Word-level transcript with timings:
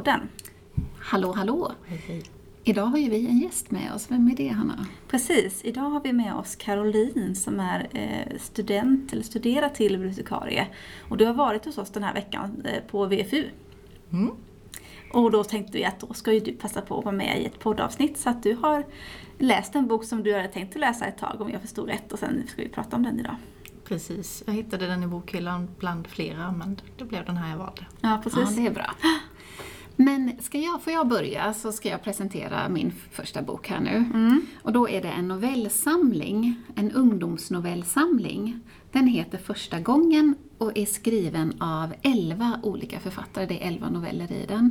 Podden. 0.00 0.28
Hallå 0.98 1.32
hallå! 1.32 1.72
Idag 2.64 2.86
har 2.86 2.98
ju 2.98 3.10
vi 3.10 3.26
en 3.26 3.38
gäst 3.38 3.70
med 3.70 3.94
oss. 3.94 4.10
Vem 4.10 4.28
är 4.28 4.36
det 4.36 4.48
Hanna? 4.48 4.86
Precis, 5.08 5.64
idag 5.64 5.82
har 5.82 6.00
vi 6.00 6.12
med 6.12 6.34
oss 6.34 6.56
Caroline 6.56 7.34
som 7.34 7.60
är 7.60 7.88
eh, 7.92 8.38
student 8.38 9.12
eller 9.12 9.22
studerar 9.22 9.68
till 9.68 9.98
bibliotekarie. 9.98 10.66
Och 11.08 11.16
du 11.16 11.26
har 11.26 11.34
varit 11.34 11.64
hos 11.64 11.78
oss 11.78 11.90
den 11.90 12.02
här 12.02 12.14
veckan 12.14 12.62
eh, 12.64 12.82
på 12.90 13.06
VFU. 13.06 13.44
Mm. 14.12 14.30
Och 15.12 15.30
då 15.30 15.44
tänkte 15.44 15.78
vi 15.78 15.84
att 15.84 16.00
då 16.00 16.14
ska 16.14 16.32
ju 16.32 16.40
du 16.40 16.52
passa 16.52 16.80
på 16.80 16.98
att 16.98 17.04
vara 17.04 17.16
med 17.16 17.42
i 17.42 17.44
ett 17.44 17.58
poddavsnitt 17.58 18.18
så 18.18 18.30
att 18.30 18.42
du 18.42 18.54
har 18.54 18.86
läst 19.38 19.74
en 19.74 19.86
bok 19.86 20.04
som 20.04 20.22
du 20.22 20.34
hade 20.34 20.48
tänkt 20.48 20.74
att 20.76 20.80
läsa 20.80 21.06
ett 21.06 21.18
tag 21.18 21.40
om 21.40 21.50
jag 21.50 21.60
förstod 21.60 21.88
rätt 21.88 22.12
och 22.12 22.18
sen 22.18 22.46
ska 22.46 22.62
vi 22.62 22.68
prata 22.68 22.96
om 22.96 23.02
den 23.02 23.20
idag. 23.20 23.36
Precis, 23.84 24.42
jag 24.46 24.54
hittade 24.54 24.86
den 24.86 25.02
i 25.02 25.06
bokhyllan 25.06 25.68
bland 25.78 26.06
flera 26.06 26.52
men 26.52 26.80
det 26.98 27.04
blev 27.04 27.24
den 27.24 27.36
här 27.36 27.50
jag 27.50 27.58
valde. 27.58 27.86
Ja, 28.00 28.20
precis. 28.22 28.50
Ja, 28.50 28.56
det 28.56 28.66
är 28.66 28.70
bra. 28.70 28.94
Men 29.96 30.32
ska 30.40 30.58
jag, 30.58 30.82
får 30.82 30.92
jag 30.92 31.08
börja 31.08 31.54
så 31.54 31.72
ska 31.72 31.88
jag 31.88 32.02
presentera 32.02 32.68
min 32.68 32.92
första 33.10 33.42
bok 33.42 33.68
här 33.68 33.80
nu. 33.80 33.96
Mm. 34.14 34.46
Och 34.62 34.72
då 34.72 34.88
är 34.88 35.02
det 35.02 35.08
en 35.08 35.28
novellsamling, 35.28 36.54
en 36.74 36.92
ungdomsnovellsamling. 36.92 38.60
Den 38.92 39.06
heter 39.06 39.38
Första 39.38 39.80
gången 39.80 40.34
och 40.58 40.78
är 40.78 40.86
skriven 40.86 41.62
av 41.62 41.94
elva 42.02 42.60
olika 42.62 43.00
författare. 43.00 43.46
Det 43.46 43.62
är 43.62 43.68
elva 43.68 43.90
noveller 43.90 44.32
i 44.32 44.46
den. 44.48 44.70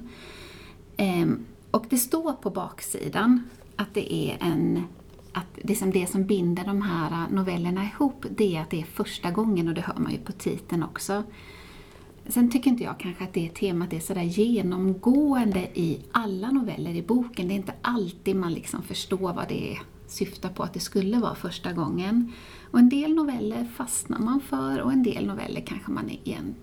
Ehm, 0.97 1.45
och 1.71 1.85
det 1.89 1.97
står 1.97 2.33
på 2.33 2.49
baksidan 2.49 3.49
att 3.75 3.93
det 3.93 4.13
är 4.13 4.37
en 4.41 4.83
att 5.33 5.59
det 5.63 5.75
som, 5.75 5.91
det 5.91 6.07
som 6.07 6.25
binder 6.25 6.65
de 6.65 6.81
här 6.81 7.27
novellerna 7.29 7.83
ihop, 7.83 8.25
det 8.29 8.55
är 8.55 8.61
att 8.61 8.69
det 8.69 8.81
är 8.81 8.85
första 8.85 9.31
gången 9.31 9.67
och 9.67 9.73
det 9.73 9.81
hör 9.81 9.97
man 9.97 10.11
ju 10.11 10.17
på 10.17 10.31
titeln 10.31 10.83
också. 10.83 11.23
Sen 12.29 12.51
tycker 12.51 12.69
inte 12.69 12.83
jag 12.83 12.99
kanske 12.99 13.23
att 13.23 13.33
det 13.33 13.49
temat 13.49 13.93
är 13.93 13.99
sådär 13.99 14.23
genomgående 14.23 15.59
i 15.73 15.99
alla 16.11 16.51
noveller 16.51 16.95
i 16.95 17.01
boken. 17.01 17.47
Det 17.47 17.53
är 17.53 17.55
inte 17.55 17.73
alltid 17.81 18.35
man 18.35 18.53
liksom 18.53 18.83
förstår 18.83 19.33
vad 19.33 19.49
det 19.49 19.77
syftar 20.07 20.49
på 20.49 20.63
att 20.63 20.73
det 20.73 20.79
skulle 20.79 21.19
vara 21.19 21.35
första 21.35 21.73
gången. 21.73 22.31
Och 22.71 22.79
en 22.79 22.89
del 22.89 23.13
noveller 23.13 23.65
fastnar 23.65 24.19
man 24.19 24.41
för 24.41 24.81
och 24.81 24.91
en 24.91 25.03
del 25.03 25.27
noveller 25.27 25.61
kanske 25.61 25.91
man 25.91 26.09
igen, 26.09 26.55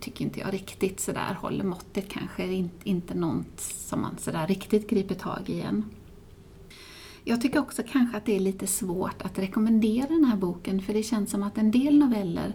tycker 0.00 0.24
inte 0.24 0.40
jag 0.40 0.54
riktigt 0.54 1.00
sådär 1.00 1.34
håller 1.40 1.64
måttet 1.64 2.08
kanske. 2.08 2.46
Inte, 2.46 2.88
inte 2.88 3.14
något 3.14 3.60
som 3.60 4.02
man 4.02 4.18
sådär 4.18 4.46
riktigt 4.46 4.90
griper 4.90 5.14
tag 5.14 5.42
i 5.46 5.52
igen. 5.52 5.84
Jag 7.24 7.40
tycker 7.40 7.60
också 7.60 7.82
kanske 7.88 8.16
att 8.16 8.26
det 8.26 8.36
är 8.36 8.40
lite 8.40 8.66
svårt 8.66 9.22
att 9.22 9.38
rekommendera 9.38 10.08
den 10.08 10.24
här 10.24 10.36
boken 10.36 10.82
för 10.82 10.94
det 10.94 11.02
känns 11.02 11.30
som 11.30 11.42
att 11.42 11.58
en 11.58 11.70
del 11.70 11.98
noveller 11.98 12.54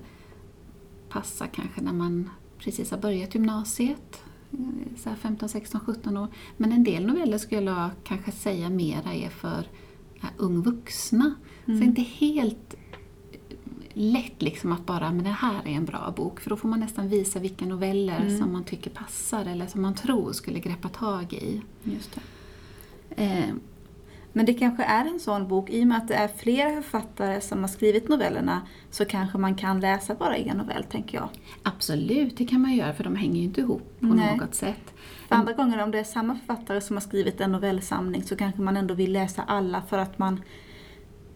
passar 1.10 1.48
kanske 1.48 1.82
när 1.82 1.94
man 1.94 2.30
precis 2.64 2.92
har 2.92 2.98
börjat 2.98 3.36
gymnasiet, 3.36 4.24
eh, 4.52 4.98
så 5.04 5.10
här 5.10 5.16
15, 5.16 5.50
16, 5.50 5.82
17 5.86 6.18
år. 6.18 6.28
Men 6.58 6.72
en 6.72 6.84
del 6.84 7.06
noveller 7.06 7.38
skulle 7.38 7.72
jag 7.72 7.90
kanske 8.04 8.32
säga 8.32 8.70
mera 8.70 9.14
är 9.14 9.30
för 9.30 9.68
ung 10.38 10.62
vuxna. 10.62 11.36
Så 11.66 11.72
det 11.72 11.80
är 11.80 11.84
inte 11.84 12.02
helt 12.02 12.76
lätt 13.94 14.42
liksom 14.42 14.72
att 14.72 14.86
bara, 14.86 15.12
men 15.12 15.24
det 15.24 15.30
här 15.30 15.62
är 15.66 15.72
en 15.72 15.86
bra 15.86 16.14
bok. 16.18 16.40
För 16.40 16.50
då 16.50 16.56
får 16.56 16.70
man 16.70 16.80
nästan 16.80 17.10
visa 17.10 17.40
vilka 17.40 17.66
noveller 17.66 18.38
som 18.40 18.54
man 18.54 18.64
tycker 18.64 18.90
passar 18.90 19.46
eller 19.46 19.68
som 19.68 19.82
man 19.82 19.96
tror 19.96 20.32
skulle 20.32 20.60
greppa 20.60 20.90
tag 20.90 21.34
i. 21.34 21.62
Just 21.84 22.16
det. 22.16 22.22
Eh, 23.24 23.56
Men 24.34 24.46
det 24.46 24.54
kanske 24.54 24.84
är 24.84 25.06
en 25.06 25.20
sån 25.20 25.48
bok, 25.48 25.70
i 25.70 25.84
och 25.84 25.88
med 25.88 25.98
att 25.98 26.08
det 26.08 26.14
är 26.14 26.28
flera 26.28 26.82
författare 26.82 27.42
som 27.42 27.60
har 27.62 27.68
skrivit 27.68 28.10
novellerna 28.10 28.62
så 28.90 29.06
kanske 29.06 29.38
man 29.38 29.56
kan 29.56 29.80
läsa 29.80 30.16
bara 30.16 30.38
en 30.38 30.58
novell, 30.58 30.84
tänker 30.84 31.18
jag. 31.18 31.30
absolut, 31.64 32.38
det 32.38 32.46
kan 32.46 32.62
man 32.62 32.76
göra 32.76 32.94
för 32.94 33.04
de 33.04 33.16
hänger 33.16 33.38
ju 33.38 33.44
inte 33.44 33.62
ihop 33.62 34.00
på 34.00 34.06
Nej. 34.06 34.38
något 34.38 34.56
sätt. 34.56 34.94
För 35.28 35.36
andra 35.36 35.54
gånger 35.54 35.84
om 35.84 35.92
det 35.92 36.00
är 36.00 36.04
samma 36.04 36.36
författare 36.36 36.82
som 36.82 36.96
har 36.96 37.02
skrivit 37.02 37.42
en 37.42 37.52
novellsamling 37.52 38.24
så 38.24 38.36
kanske 38.36 38.62
man 38.62 38.78
ändå 38.78 38.94
vill 38.94 39.12
läsa 39.12 39.42
alla 39.42 39.82
för 39.82 39.98
att 39.98 40.20
man 40.20 40.42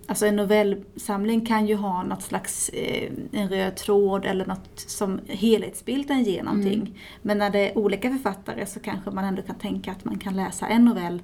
Alltså 0.09 0.25
en 0.25 0.35
novellsamling 0.35 1.45
kan 1.45 1.67
ju 1.67 1.75
ha 1.75 2.03
något 2.03 2.21
slags 2.21 2.69
eh, 2.69 3.11
en 3.31 3.49
röd 3.49 3.75
tråd 3.75 4.25
eller 4.25 4.45
något 4.45 4.69
som 4.75 5.19
helhetsbilden 5.27 6.23
ger 6.23 6.43
någonting. 6.43 6.99
Men 7.21 7.37
när 7.37 7.49
det 7.49 7.69
är 7.69 7.77
olika 7.77 8.09
författare 8.09 8.65
så 8.65 8.79
kanske 8.79 9.11
man 9.11 9.23
ändå 9.25 9.41
kan 9.41 9.55
tänka 9.55 9.91
att 9.91 10.05
man 10.05 10.19
kan 10.19 10.35
läsa 10.35 10.67
en 10.67 10.85
novell 10.85 11.21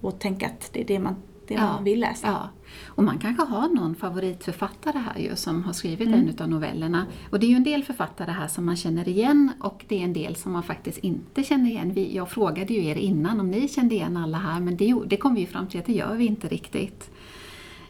och 0.00 0.18
tänka 0.18 0.46
att 0.46 0.70
det 0.72 0.80
är 0.80 0.84
det 0.84 0.98
man, 0.98 1.14
det 1.48 1.56
man 1.58 1.84
vill 1.84 2.00
läsa. 2.00 2.26
Ja. 2.26 2.48
Och 2.86 3.04
man 3.04 3.18
kanske 3.18 3.44
har 3.44 3.68
någon 3.68 3.94
favoritförfattare 3.94 4.98
här 4.98 5.20
ju 5.20 5.36
som 5.36 5.64
har 5.64 5.72
skrivit 5.72 6.08
Mm. 6.08 6.28
en 6.28 6.42
av 6.42 6.48
novellerna. 6.48 7.06
Och 7.30 7.40
det 7.40 7.46
är 7.46 7.48
ju 7.48 7.56
en 7.56 7.64
del 7.64 7.84
författare 7.84 8.30
här 8.30 8.48
som 8.48 8.66
man 8.66 8.76
känner 8.76 9.08
igen 9.08 9.52
och 9.60 9.84
det 9.88 9.98
är 10.00 10.04
en 10.04 10.12
del 10.12 10.36
som 10.36 10.52
man 10.52 10.62
faktiskt 10.62 10.98
inte 10.98 11.44
känner 11.44 11.70
igen. 11.70 11.92
Vi, 11.92 12.16
jag 12.16 12.30
frågade 12.30 12.74
ju 12.74 12.84
er 12.86 12.96
innan 12.96 13.40
om 13.40 13.50
ni 13.50 13.68
kände 13.68 13.94
igen 13.94 14.16
alla 14.16 14.38
här 14.38 14.60
men 14.60 14.76
det, 14.76 14.94
det 15.06 15.16
kom 15.16 15.34
vi 15.34 15.40
ju 15.40 15.46
fram 15.46 15.66
till 15.66 15.80
att 15.80 15.86
det 15.86 15.92
gör 15.92 16.14
vi 16.14 16.26
inte 16.26 16.48
riktigt. 16.48 17.10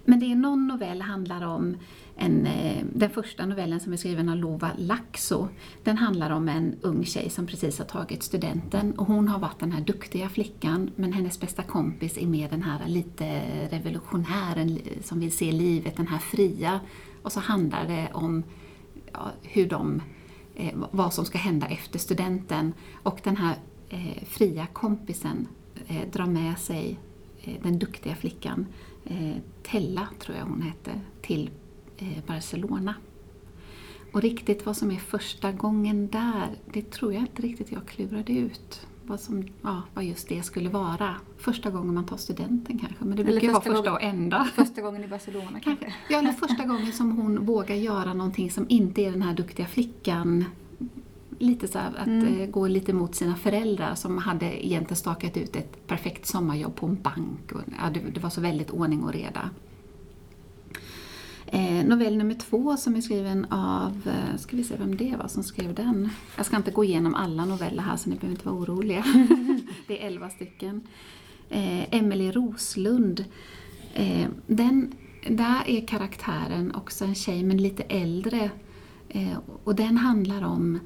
Men 0.05 0.21
det 0.21 0.33
är 0.33 0.37
någon 0.37 0.67
novell 0.67 1.03
handlar 1.03 1.47
om 1.47 1.77
en, 2.17 2.47
eh, 2.47 2.85
den 2.93 3.11
första 3.11 3.47
novellen 3.47 3.81
som 3.81 3.93
är 3.93 3.97
skriven 3.97 4.29
av 4.29 4.37
Lova 4.37 4.71
Laxo. 4.79 5.49
Den 5.85 5.99
handlar 5.99 6.31
om 6.31 6.49
en 6.49 6.75
ung 6.81 7.05
tjej 7.05 7.31
som 7.31 7.47
precis 7.47 7.79
har 7.79 7.87
tagit 7.87 8.23
studenten 8.23 8.93
och 8.93 9.07
hon 9.07 9.29
har 9.29 9.39
varit 9.39 9.61
den 9.61 9.73
här 9.73 9.81
duktiga 9.81 10.29
flickan 10.29 10.91
men 10.97 11.13
hennes 11.13 11.41
bästa 11.41 11.63
kompis 11.63 12.19
är 12.19 12.27
mer 12.27 12.49
den 12.49 12.63
här 12.63 12.89
lite 12.89 13.43
revolutionären 13.71 14.79
som 15.03 15.21
vill 15.21 15.33
se 15.33 15.53
livet, 15.53 15.97
den 15.97 16.07
här 16.07 16.19
fria. 16.19 16.81
Och 17.23 17.33
så 17.33 17.41
handlar 17.41 17.89
det 17.89 18.09
om 18.13 18.43
ja, 19.13 19.31
hur 19.43 19.69
de, 19.69 20.03
eh, 20.55 20.75
vad 20.91 21.15
som 21.15 21.25
ska 21.25 21.39
hända 21.39 21.67
efter 21.67 21.99
studenten. 21.99 22.73
Och 23.03 23.21
den 23.25 23.37
här 23.37 23.57
eh, 23.89 24.25
fria 24.27 24.67
kompisen 24.67 25.49
eh, 25.87 26.11
drar 26.13 26.27
med 26.27 26.59
sig 26.59 26.99
eh, 27.43 27.55
den 27.63 27.79
duktiga 27.79 28.15
flickan 28.15 28.67
eh, 29.05 29.37
Tella, 29.71 30.09
tror 30.19 30.37
jag 30.39 30.45
hon 30.45 30.63
hette, 30.63 31.01
till 31.23 31.51
eh, 31.99 32.25
Barcelona. 32.27 32.95
Och 34.13 34.23
riktigt 34.23 34.67
vad 34.67 34.77
som 34.77 34.91
är 34.91 34.97
första 34.97 35.53
gången 35.53 36.09
där, 36.09 36.49
det 36.73 36.91
tror 36.91 37.13
jag 37.13 37.23
inte 37.23 37.43
riktigt 37.43 37.73
jag 37.73 37.87
klurade 37.87 38.33
ut. 38.33 38.87
Vad, 39.07 39.21
som, 39.21 39.45
ja, 39.63 39.83
vad 39.95 40.05
just 40.05 40.29
det 40.29 40.43
skulle 40.43 40.69
vara. 40.69 41.15
Första 41.39 41.71
gången 41.71 41.95
man 41.95 42.07
tar 42.07 42.17
studenten 42.17 42.79
kanske, 42.79 43.05
men 43.05 43.17
det 43.17 43.23
Eller 43.23 43.33
brukar 43.33 43.47
ju 43.47 43.53
vara 43.53 43.63
första 43.63 43.77
första 43.77 43.93
och 43.93 44.03
enda. 44.03 44.49
Första 44.55 44.81
gången 44.83 45.05
i 45.05 45.09
Barcelona 45.09 45.61
kanske. 45.61 45.95
Ja, 46.11 46.19
eller 46.19 46.33
första 46.33 46.65
gången 46.65 46.93
som 46.93 47.13
hon 47.13 47.45
vågar 47.47 47.75
göra 47.77 48.15
någonting 48.15 48.51
som 48.51 48.67
inte 48.69 49.03
är 49.03 49.11
den 49.11 49.23
här 49.23 49.35
duktiga 49.35 49.67
flickan. 49.67 50.45
Lite 51.39 51.69
så 51.69 51.79
här 51.79 51.93
att 51.99 52.07
Mm. 52.07 52.41
eh, 52.41 52.47
gå 52.51 52.67
lite 52.67 52.93
mot 52.93 53.15
sina 53.15 53.37
föräldrar 53.37 53.95
som 53.95 54.19
hade 54.19 54.67
egentligen 54.67 54.97
stakat 54.97 55.37
ut 55.37 55.57
ett 55.57 55.87
perfekt 55.87 56.27
sommarjobb 56.27 56.77
på 56.77 56.87
en 56.87 57.03
bank. 57.03 57.53
Och, 57.53 57.61
ja, 57.79 57.91
det, 57.91 58.01
det 58.01 58.21
var 58.21 58.31
så 58.31 58.41
väldigt 58.41 58.71
ordning 58.71 59.03
och 59.05 59.13
reda. 59.13 59.51
Eh, 61.53 61.85
novell 61.85 62.17
nummer 62.17 62.35
två 62.35 62.77
som 62.77 62.97
är 62.97 63.01
skriven 63.01 63.47
av, 63.51 64.03
eh, 64.07 64.37
ska 64.37 64.57
vi 64.57 64.65
se 64.65 64.77
vem 64.77 64.97
det 64.97 65.17
var 65.19 65.29
som 65.29 65.43
skrev 65.43 65.75
den. 65.75 66.11
Jag 66.37 66.47
ska 66.47 66.57
inte 66.57 66.71
gå 66.71 66.85
igenom 66.85 67.15
alla 67.15 67.45
noveller 67.45 67.83
här 67.83 67.97
så 67.97 68.11
ni 68.11 68.17
behöver 68.17 68.35
inte 68.35 68.49
vara 68.49 68.59
oroliga. 68.59 69.05
det 69.87 70.03
är 70.03 70.07
elva 70.07 70.31
stycken. 70.31 70.81
Eh, 71.49 71.95
Emelie 71.95 72.33
Roslund. 72.33 73.25
Eh, 73.95 74.29
den, 74.47 74.93
där 75.29 75.63
är 75.67 75.87
karaktären 75.87 76.75
också 76.75 77.05
en 77.05 77.15
tjej 77.15 77.43
men 77.43 77.57
lite 77.57 77.83
äldre. 77.83 78.51
Eh, 79.09 79.39
och 79.65 79.75
den 79.75 79.97
handlar 79.97 80.43
om 80.43 80.75
eh, 80.75 80.81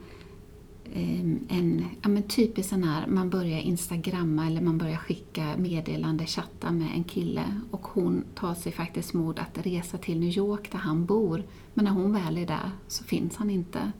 en 1.49 1.85
ja, 2.03 2.09
men 2.09 2.23
typisk 2.23 2.69
sån 2.69 2.85
här, 2.85 3.07
man 3.07 3.31
börjar 3.31 3.59
instagramma 3.59 4.47
eller 4.47 4.61
man 4.61 4.79
börjar 4.79 4.97
skicka 4.97 5.57
meddelande, 5.57 6.27
chatta 6.27 6.73
med 6.73 6.89
en 6.95 7.05
kille 7.05 7.61
och 7.71 7.87
hon 7.87 8.25
tar 8.35 8.55
sig 8.55 8.73
faktiskt 8.73 9.15
mod 9.15 9.39
att 9.39 9.67
resa 9.67 9.99
till 9.99 10.21
New 10.21 10.37
York 10.37 10.73
där 10.73 10.79
han 10.79 11.05
bor. 11.05 11.43
Men 11.75 11.85
när 11.85 11.93
hon 11.93 12.13
väl 12.13 12.39
är 12.39 12.47
där 12.47 12.71
så 12.89 13.05
finns 13.05 13.37
han 13.37 13.51
inte. 13.51 13.93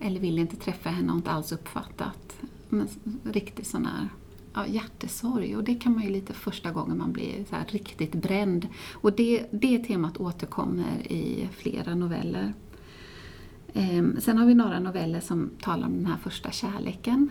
Eller 0.00 0.20
vill 0.20 0.38
inte 0.38 0.56
träffa 0.56 0.90
henne 0.90 1.12
och 1.12 1.16
inte 1.16 1.30
alls 1.30 1.52
uppfattat. 1.52 2.40
Men, 2.68 2.88
riktigt 3.24 3.66
sån 3.66 3.86
här 3.86 4.08
ja, 4.54 4.66
hjärtesorg 4.66 5.56
och 5.56 5.64
det 5.64 5.74
kan 5.74 5.94
man 5.94 6.04
ju 6.04 6.10
lite 6.10 6.32
första 6.32 6.70
gången 6.70 6.98
man 6.98 7.12
blir 7.12 7.44
så 7.50 7.56
riktigt 7.68 8.14
bränd. 8.14 8.68
Och 8.92 9.12
det, 9.12 9.46
det 9.52 9.78
temat 9.78 10.16
återkommer 10.16 11.12
i 11.12 11.48
flera 11.52 11.94
noveller. 11.94 12.54
Ehm, 13.74 14.20
sen 14.20 14.38
har 14.38 14.46
vi 14.46 14.54
några 14.54 14.80
noveller 14.80 15.20
som 15.20 15.50
talar 15.60 15.86
om 15.86 15.96
den 15.96 16.06
här 16.06 16.16
första 16.16 16.50
kärleken. 16.50 17.30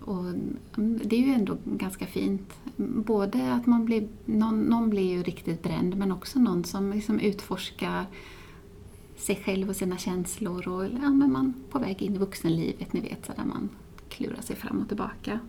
Och 0.00 0.24
mm, 0.24 1.00
det 1.04 1.16
är 1.16 1.20
ju 1.20 1.32
ändå 1.32 1.56
ganska 1.64 2.06
fint. 2.06 2.54
Både 2.76 3.52
att 3.52 3.66
man 3.66 3.84
blir, 3.84 4.08
någon, 4.24 4.60
någon 4.60 4.90
blir 4.90 5.10
ju 5.10 5.22
riktigt 5.22 5.62
bränd 5.62 5.96
men 5.96 6.12
också 6.12 6.38
någon 6.38 6.64
som 6.64 6.92
liksom 6.92 7.20
utforskar 7.20 8.06
sig 9.16 9.36
själv 9.36 9.68
och 9.68 9.76
sina 9.76 9.96
känslor 9.96 10.68
och 10.68 10.84
ja, 10.84 11.10
men 11.10 11.32
man 11.32 11.54
på 11.70 11.78
väg 11.78 12.02
in 12.02 12.14
i 12.14 12.18
vuxenlivet, 12.18 12.92
ni 12.92 13.00
vet, 13.00 13.26
så 13.26 13.32
där 13.36 13.44
man 13.44 13.68
klurar 14.08 14.40
sig 14.40 14.56
fram 14.56 14.80
och 14.80 14.88
tillbaka. 14.88 15.40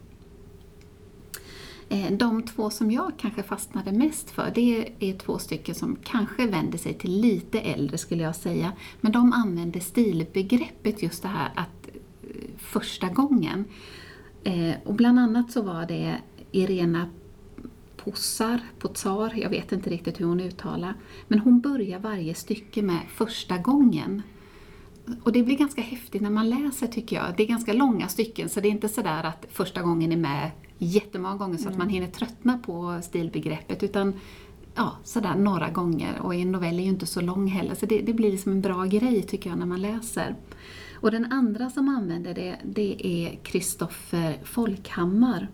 Eh, 1.92 2.12
de 2.12 2.44
två 2.44 2.70
som 2.70 2.92
jag 2.92 3.12
kanske 3.18 3.44
fastnade 3.44 3.92
mest 3.92 4.32
för, 4.32 4.52
det 4.56 4.94
är 5.00 5.14
två 5.18 5.40
stycken 5.40 5.76
som 5.76 5.98
kanske 6.04 6.48
vänder 6.48 6.78
sig 6.78 6.94
till 6.94 7.22
lite 7.22 7.60
äldre 7.60 7.98
skulle 7.98 8.24
jag 8.24 8.36
säga. 8.36 8.72
Men 9.02 9.12
de 9.12 9.34
använder 9.34 9.80
stilbegreppet 9.80 11.04
just 11.04 11.22
det 11.22 11.28
här 11.28 11.52
att 11.56 11.90
eh, 12.24 12.30
första 12.58 13.08
gången. 13.08 13.66
Eh, 14.44 14.74
och 14.84 14.94
bland 14.94 15.20
annat 15.20 15.52
så 15.52 15.62
var 15.62 15.86
det 15.86 16.18
Irena 16.52 17.10
Possar, 17.98 18.60
Potsar, 18.80 19.34
jag 19.36 19.50
vet 19.50 19.72
inte 19.72 19.90
riktigt 19.90 20.20
hur 20.20 20.26
hon 20.26 20.40
uttalar. 20.40 20.94
Men 21.28 21.40
hon 21.40 21.62
börjar 21.62 22.00
varje 22.00 22.34
stycke 22.36 22.82
med 22.82 23.00
första 23.16 23.58
gången. 23.58 24.22
Och 25.24 25.32
det 25.32 25.44
blir 25.44 25.58
ganska 25.58 25.82
häftigt 25.82 26.22
när 26.22 26.30
man 26.30 26.50
läser 26.50 26.88
tycker 26.88 27.16
jag. 27.16 27.26
Det 27.38 27.44
är 27.44 27.48
ganska 27.48 27.74
långa 27.74 28.08
stycken 28.08 28.50
så 28.50 28.60
det 28.60 28.68
är 28.68 28.72
inte 28.72 28.90
sådär 28.90 29.24
att 29.24 29.46
första 29.52 29.82
gången 29.82 30.12
är 30.12 30.18
med 30.18 30.52
jättemånga 30.78 31.36
gånger 31.36 31.58
så 31.58 31.70
att 31.70 31.78
man 31.78 31.90
hinner 31.90 32.08
tröttna 32.08 32.58
på 32.58 33.00
stilbegreppet 33.04 33.84
utan 33.84 34.14
ja, 34.76 34.98
sådär 35.04 35.36
några 35.36 35.70
gånger. 35.70 36.22
Och 36.22 36.36
en 36.36 36.52
novell 36.52 36.80
är 36.80 36.84
ju 36.84 36.90
inte 36.90 37.06
så 37.06 37.22
lång 37.22 37.48
heller 37.48 37.76
så 37.76 37.86
det, 37.86 38.02
det 38.02 38.14
blir 38.14 38.32
liksom 38.32 38.52
en 38.52 38.62
bra 38.62 38.86
grej 38.86 39.22
tycker 39.22 39.50
jag 39.50 39.60
när 39.60 39.66
man 39.66 39.82
läser. 39.82 40.36
Och 40.94 41.12
den 41.12 41.32
andra 41.32 41.70
som 41.70 41.90
använder 41.90 42.34
det, 42.34 42.58
det 42.64 43.08
är 43.08 43.40
Kristoffer 43.44 44.38
Folkhammar. 44.44 45.48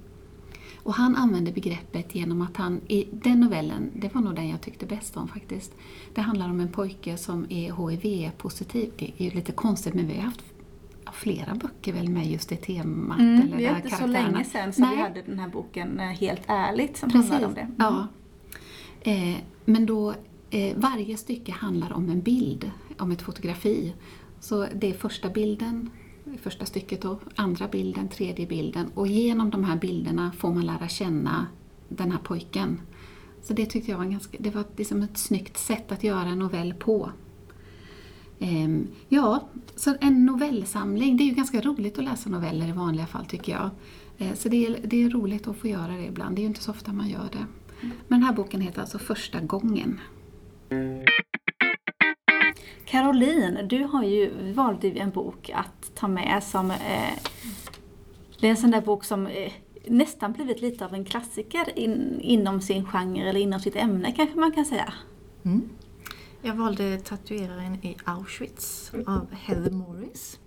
Och 0.87 0.93
han 0.93 1.15
använder 1.15 1.51
begreppet 1.51 2.15
genom 2.15 2.41
att 2.41 2.57
han, 2.57 2.81
i 2.87 3.07
den 3.11 3.39
novellen, 3.39 3.91
det 3.95 4.15
var 4.15 4.21
nog 4.21 4.35
den 4.35 4.49
jag 4.49 4.61
tyckte 4.61 4.85
bäst 4.85 5.17
om 5.17 5.27
faktiskt. 5.27 5.71
Det 6.13 6.21
handlar 6.21 6.49
om 6.49 6.59
en 6.59 6.71
pojke 6.71 7.17
som 7.17 7.45
är 7.49 7.89
HIV-positiv. 7.89 8.91
Det 8.97 9.11
är 9.17 9.23
ju 9.23 9.29
lite 9.29 9.51
konstigt 9.51 9.93
men 9.93 10.07
vi 10.07 10.15
har 10.15 10.21
haft 10.21 10.43
flera 11.13 11.55
böcker 11.55 11.93
väl 11.93 12.09
med 12.09 12.27
just 12.27 12.49
det 12.49 12.55
temat. 12.55 13.19
Mm, 13.19 13.41
eller 13.41 13.57
det 13.57 13.65
är 13.65 13.75
inte 13.75 13.89
så 13.89 14.07
länge 14.07 14.43
sedan 14.43 14.73
som 14.73 14.89
vi 14.89 14.95
Nej. 14.95 15.03
hade 15.03 15.21
den 15.21 15.39
här 15.39 15.49
boken 15.49 15.99
eh, 15.99 16.05
Helt 16.05 16.41
ärligt 16.47 16.97
som 16.97 17.09
Precis. 17.09 17.31
handlade 17.31 17.45
om 17.45 17.53
det. 17.53 17.61
Mm. 17.61 17.75
Ja. 17.77 18.07
Eh, 19.11 19.37
men 19.65 19.85
då, 19.85 20.13
eh, 20.49 20.77
varje 20.77 21.17
stycke 21.17 21.51
handlar 21.51 21.93
om 21.93 22.09
en 22.09 22.21
bild, 22.21 22.71
om 22.97 23.11
ett 23.11 23.21
fotografi. 23.21 23.93
Så 24.39 24.67
det 24.75 24.89
är 24.89 24.93
första 24.93 25.29
bilden, 25.29 25.89
första 26.41 26.65
stycket 26.65 27.01
då, 27.01 27.19
andra 27.35 27.67
bilden, 27.67 28.09
tredje 28.09 28.47
bilden. 28.47 28.91
Och 28.93 29.07
genom 29.07 29.49
de 29.49 29.63
här 29.63 29.77
bilderna 29.77 30.31
får 30.31 30.53
man 30.53 30.65
lära 30.65 30.87
känna 30.87 31.47
den 31.89 32.11
här 32.11 32.19
pojken. 32.19 32.81
Så 33.41 33.53
det 33.53 33.65
tyckte 33.65 33.91
jag 33.91 33.97
var, 33.97 34.05
ganska, 34.05 34.37
det 34.39 34.49
var 34.49 34.63
liksom 34.77 35.01
ett 35.01 35.17
snyggt 35.17 35.57
sätt 35.57 35.91
att 35.91 36.03
göra 36.03 36.27
en 36.27 36.39
novell 36.39 36.73
på. 36.73 37.11
Ehm, 38.39 38.87
ja, 39.09 39.49
så 39.75 39.95
en 40.01 40.25
novellsamling. 40.25 41.17
Det 41.17 41.23
är 41.23 41.25
ju 41.25 41.33
ganska 41.33 41.61
roligt 41.61 41.97
att 41.97 42.03
läsa 42.03 42.29
noveller 42.29 42.67
i 42.67 42.71
vanliga 42.71 43.05
fall 43.05 43.25
tycker 43.25 43.51
jag. 43.51 43.69
Eh, 44.17 44.33
så 44.33 44.49
det 44.49 44.65
är, 44.65 44.79
det 44.83 45.03
är 45.03 45.09
roligt 45.09 45.47
att 45.47 45.57
få 45.57 45.67
göra 45.67 45.91
det 45.91 46.05
ibland. 46.05 46.35
Det 46.35 46.39
är 46.39 46.43
ju 46.43 46.47
inte 46.47 46.63
så 46.63 46.71
ofta 46.71 46.93
man 46.93 47.09
gör 47.09 47.29
det. 47.31 47.45
Men 47.81 48.19
den 48.19 48.23
här 48.23 48.33
boken 48.33 48.61
heter 48.61 48.81
alltså 48.81 48.99
Första 48.99 49.39
gången. 49.39 49.99
Caroline, 52.87 53.67
du 53.67 53.83
har 53.83 54.03
ju 54.03 54.53
valt 54.53 54.83
en 54.83 55.09
bok 55.09 55.51
att 55.53 55.95
ta 55.95 56.07
med 56.07 56.43
som 56.43 56.71
eh, 56.71 57.13
det 58.39 58.47
är 58.47 58.51
en 58.51 58.57
sån 58.57 58.71
där 58.71 58.81
bok 58.81 59.03
som 59.03 59.27
eh, 59.27 59.51
nästan 59.85 60.33
blivit 60.33 60.61
lite 60.61 60.85
av 60.85 60.93
en 60.93 61.05
klassiker 61.05 61.79
in, 61.79 62.19
inom 62.21 62.61
sin 62.61 62.85
genre 62.85 63.29
eller 63.29 63.39
inom 63.39 63.59
sitt 63.59 63.75
ämne 63.75 64.11
kanske 64.11 64.39
man 64.39 64.51
kan 64.51 64.65
säga. 64.65 64.93
Mm. 65.43 65.69
Jag 66.41 66.53
valde 66.53 66.99
Tatueraren 66.99 67.75
i 67.85 67.97
Auschwitz 68.03 68.91
av 69.07 69.27
Heather 69.31 69.71
Morris. 69.71 70.39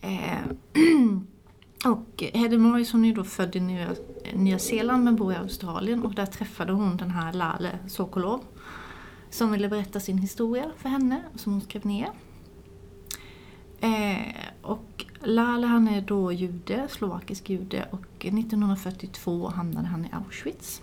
Eh, 0.00 0.38
och 1.92 2.22
Heather 2.34 2.58
Morris 2.58 2.92
hon 2.92 3.04
är 3.04 3.14
då 3.14 3.24
född 3.24 3.56
i 3.56 3.60
Nya, 3.60 3.88
Nya 4.34 4.58
Zeeland 4.58 5.04
men 5.04 5.16
bor 5.16 5.32
i 5.32 5.36
Australien 5.36 6.02
och 6.02 6.14
där 6.14 6.26
träffade 6.26 6.72
hon 6.72 6.96
den 6.96 7.10
här 7.10 7.32
Lale 7.32 7.78
Sokolov 7.88 8.40
som 9.30 9.52
ville 9.52 9.68
berätta 9.68 10.00
sin 10.00 10.18
historia 10.18 10.70
för 10.76 10.88
henne 10.88 11.22
som 11.34 11.52
hon 11.52 11.60
skrev 11.60 11.86
ner. 11.86 12.08
Eh, 13.80 14.34
och 14.62 15.04
Lale 15.20 15.66
han 15.66 15.88
är 15.88 16.00
då 16.00 16.32
jude, 16.32 16.88
slovakisk 16.90 17.50
jude 17.50 17.88
och 17.90 18.26
1942 18.26 19.48
hamnade 19.48 19.86
han 19.86 20.04
i 20.04 20.08
Auschwitz. 20.12 20.82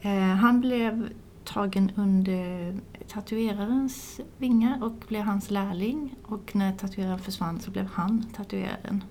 Eh, 0.00 0.20
han 0.20 0.60
blev 0.60 1.08
tagen 1.44 1.92
under 1.94 2.74
tatuerarens 3.08 4.20
vingar 4.38 4.84
och 4.84 5.04
blev 5.08 5.22
hans 5.22 5.50
lärling. 5.50 6.14
Och 6.22 6.56
när 6.56 6.72
tatueraren 6.72 7.18
försvann 7.18 7.60
så 7.60 7.70
blev 7.70 7.86
han 7.86 8.26
tatueraren. 8.32 9.04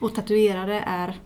Och 0.00 0.14
tatuerare 0.14 0.80
är 0.80 1.20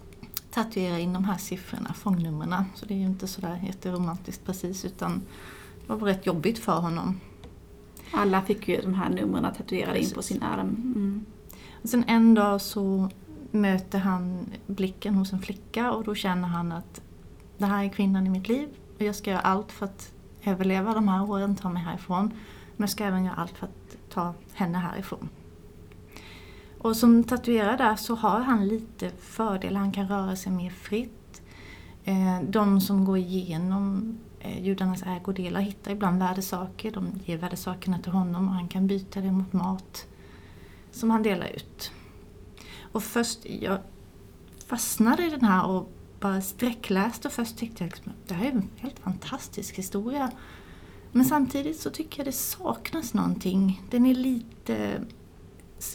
Tatuera 0.55 0.99
in 0.99 1.13
de 1.13 1.25
här 1.25 1.39
siffrorna, 1.39 1.95
fångnumren. 1.95 2.65
Så 2.75 2.87
det 2.87 2.95
är 2.95 2.99
ju 2.99 3.05
inte 3.05 3.27
sådär 3.27 3.61
jätteromantiskt 3.67 4.45
precis 4.47 4.85
utan 4.85 5.23
det 5.87 5.95
var 5.95 6.07
rätt 6.09 6.27
jobbigt 6.27 6.59
för 6.59 6.77
honom. 6.81 7.21
alla 8.13 8.43
fick 8.43 8.69
ju 8.69 8.81
de 8.81 8.95
här 8.95 9.11
numren 9.11 9.55
tatuerade 9.55 9.99
in 10.01 10.11
på 10.15 10.23
sin 10.23 10.43
arm. 10.43 10.69
Mm. 10.69 11.25
Och 11.83 11.89
sen 11.89 12.05
en 12.07 12.35
dag 12.35 12.61
så 12.61 13.09
möter 13.51 13.99
han 13.99 14.47
blicken 14.67 15.15
hos 15.15 15.33
en 15.33 15.39
flicka 15.39 15.93
och 15.93 16.05
då 16.05 16.15
känner 16.15 16.49
han 16.49 16.73
att 16.73 17.01
det 17.59 17.65
här 17.67 17.85
är 17.85 17.89
kvinnan 17.89 18.27
i 18.27 18.31
mitt 18.31 18.49
liv 18.49 18.69
och 18.97 19.03
jag 19.03 19.15
ska 19.15 19.31
göra 19.31 19.41
allt 19.41 19.73
för 19.73 19.85
att 19.87 20.13
överleva 20.45 20.95
de 20.95 21.09
här 21.09 21.31
åren, 21.31 21.57
ta 21.57 21.69
mig 21.71 21.83
härifrån. 21.83 22.31
Men 22.77 22.83
jag 22.83 22.91
ska 22.91 23.05
även 23.05 23.25
göra 23.25 23.35
allt 23.35 23.59
för 23.59 23.67
att 23.67 23.97
ta 24.11 24.35
henne 24.53 24.79
härifrån. 24.79 25.29
Och 26.79 26.97
som 26.97 27.25
tatuerare 27.25 27.77
där 27.77 27.97
så 27.97 28.15
har 28.15 28.41
han 28.41 28.69
lite 28.69 29.11
fördelar, 29.11 29.81
han 29.81 29.93
kan 29.93 30.09
röra 30.09 30.37
sig 30.37 30.53
mer 30.53 30.71
fritt. 30.71 31.43
Eh, 32.05 32.41
De 32.49 32.81
som 32.81 33.05
går 33.05 33.19
igenom 33.19 34.19
Eh, 34.45 34.63
judarnas 34.63 35.03
ägodelar 35.03 35.61
hittar 35.61 35.91
ibland 35.91 36.19
värdesaker, 36.19 36.91
de 36.91 37.21
ger 37.25 37.39
värdesakerna 37.39 37.99
till 37.99 38.13
honom 38.13 38.49
och 38.49 38.55
han 38.55 38.69
kan 38.69 38.87
byta 38.87 39.21
det 39.21 39.33
mot 39.33 39.53
mat 39.53 40.07
som 40.91 41.11
han 41.11 41.23
delar 41.23 41.49
ut. 41.49 41.93
Och 42.93 43.03
först, 43.03 43.47
jag 43.47 43.79
fastnade 44.67 45.27
i 45.27 45.31
den 45.31 45.45
här 45.45 45.67
och 45.67 45.93
bara 46.21 46.41
sträckläste 46.41 47.29
och 47.29 47.35
först 47.35 47.57
tyckte 47.57 47.85
jag 47.85 47.91
liksom, 47.91 48.13
att 48.13 48.29
det 48.29 48.35
här 48.35 48.47
är 48.47 48.51
en 48.51 48.71
helt 48.77 48.99
fantastisk 48.99 49.79
historia. 49.79 50.31
Men 51.13 51.25
samtidigt 51.25 51.81
så 51.81 51.91
tycker 51.91 52.19
jag 52.19 52.27
det 52.27 52.33
saknas 52.33 53.15
någonting. 53.15 53.83
Den 53.91 54.07
är 54.07 54.15
lite, 54.15 55.05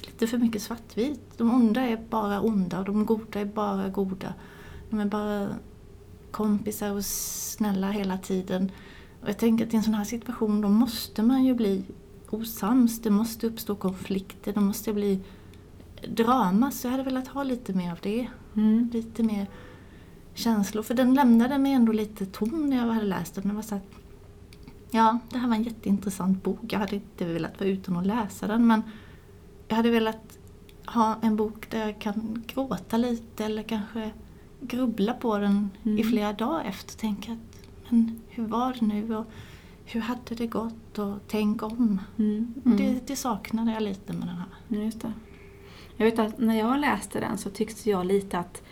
lite 0.05 0.27
för 0.27 0.37
mycket 0.37 0.61
svartvit. 0.61 1.37
De 1.37 1.53
onda 1.53 1.81
är 1.81 1.97
bara 2.09 2.41
onda 2.41 2.79
och 2.79 2.85
de 2.85 3.05
goda 3.05 3.39
är 3.39 3.45
bara 3.45 3.89
goda. 3.89 4.33
De 4.89 4.99
är 4.99 5.05
bara 5.05 5.49
kompisar 6.31 6.91
och 6.91 7.05
snälla 7.05 7.91
hela 7.91 8.17
tiden. 8.17 8.71
Och 9.21 9.29
jag 9.29 9.37
tänker 9.37 9.65
att 9.65 9.73
i 9.73 9.77
en 9.77 9.83
sån 9.83 9.93
här 9.93 10.03
situation 10.03 10.61
då 10.61 10.69
måste 10.69 11.23
man 11.23 11.43
ju 11.43 11.53
bli 11.53 11.83
osams. 12.29 13.01
Det 13.01 13.09
måste 13.09 13.47
uppstå 13.47 13.75
konflikter, 13.75 14.53
det 14.53 14.59
måste 14.59 14.93
bli 14.93 15.19
drama. 16.07 16.71
Så 16.71 16.87
jag 16.87 16.91
hade 16.91 17.03
velat 17.03 17.27
ha 17.27 17.43
lite 17.43 17.73
mer 17.73 17.91
av 17.91 17.97
det. 18.01 18.27
Mm. 18.55 18.89
Lite 18.93 19.23
mer 19.23 19.47
känslor. 20.33 20.83
För 20.83 20.93
den 20.93 21.13
lämnade 21.13 21.57
mig 21.57 21.73
ändå 21.73 21.91
lite 21.91 22.25
tom 22.25 22.69
när 22.69 22.77
jag 22.77 22.93
hade 22.93 23.05
läst 23.05 23.35
den. 23.35 23.47
Det 23.47 23.53
var 23.53 23.61
så 23.61 23.75
att, 23.75 23.91
ja, 24.91 25.19
det 25.29 25.37
här 25.37 25.47
var 25.47 25.55
en 25.55 25.63
jätteintressant 25.63 26.43
bok. 26.43 26.59
Jag 26.69 26.79
hade 26.79 26.95
inte 26.95 27.25
velat 27.25 27.59
vara 27.59 27.69
utan 27.69 27.97
att 27.97 28.05
läsa 28.05 28.47
den 28.47 28.67
men 28.67 28.81
jag 29.67 29.75
hade 29.75 29.89
velat 29.89 30.37
ha 30.85 31.19
en 31.21 31.35
bok 31.35 31.69
där 31.69 31.79
jag 31.85 32.01
kan 32.01 32.43
gråta 32.47 32.97
lite 32.97 33.45
eller 33.45 33.63
kanske 33.63 34.11
grubbla 34.61 35.13
på 35.13 35.37
den 35.37 35.69
i 35.83 35.89
Mm. 35.89 36.09
flera 36.09 36.33
dagar 36.33 36.63
efter 36.65 36.93
och 36.93 36.99
tänka 36.99 37.31
att 37.31 37.59
men 37.89 38.21
hur 38.27 38.45
var 38.45 38.75
det 38.79 38.85
nu 38.85 39.15
och 39.15 39.25
hur 39.85 40.01
hade 40.01 40.35
det 40.35 40.47
gått 40.47 40.99
och 40.99 41.17
tänk 41.27 41.63
om. 41.63 42.01
Mm. 42.17 42.53
Det, 42.63 43.07
det 43.07 43.15
saknade 43.15 43.71
jag 43.71 43.83
lite 43.83 44.13
med 44.13 44.27
den 44.27 44.35
här. 44.35 44.83
Just 44.83 45.01
det. 45.01 45.13
Jag 45.97 46.05
vet 46.05 46.19
att 46.19 46.39
när 46.39 46.59
jag 46.59 46.79
läste 46.79 47.19
den 47.19 47.37
så 47.37 47.49
tyckte 47.49 47.89
jag 47.89 48.05
lite 48.05 48.37
att 48.39 48.63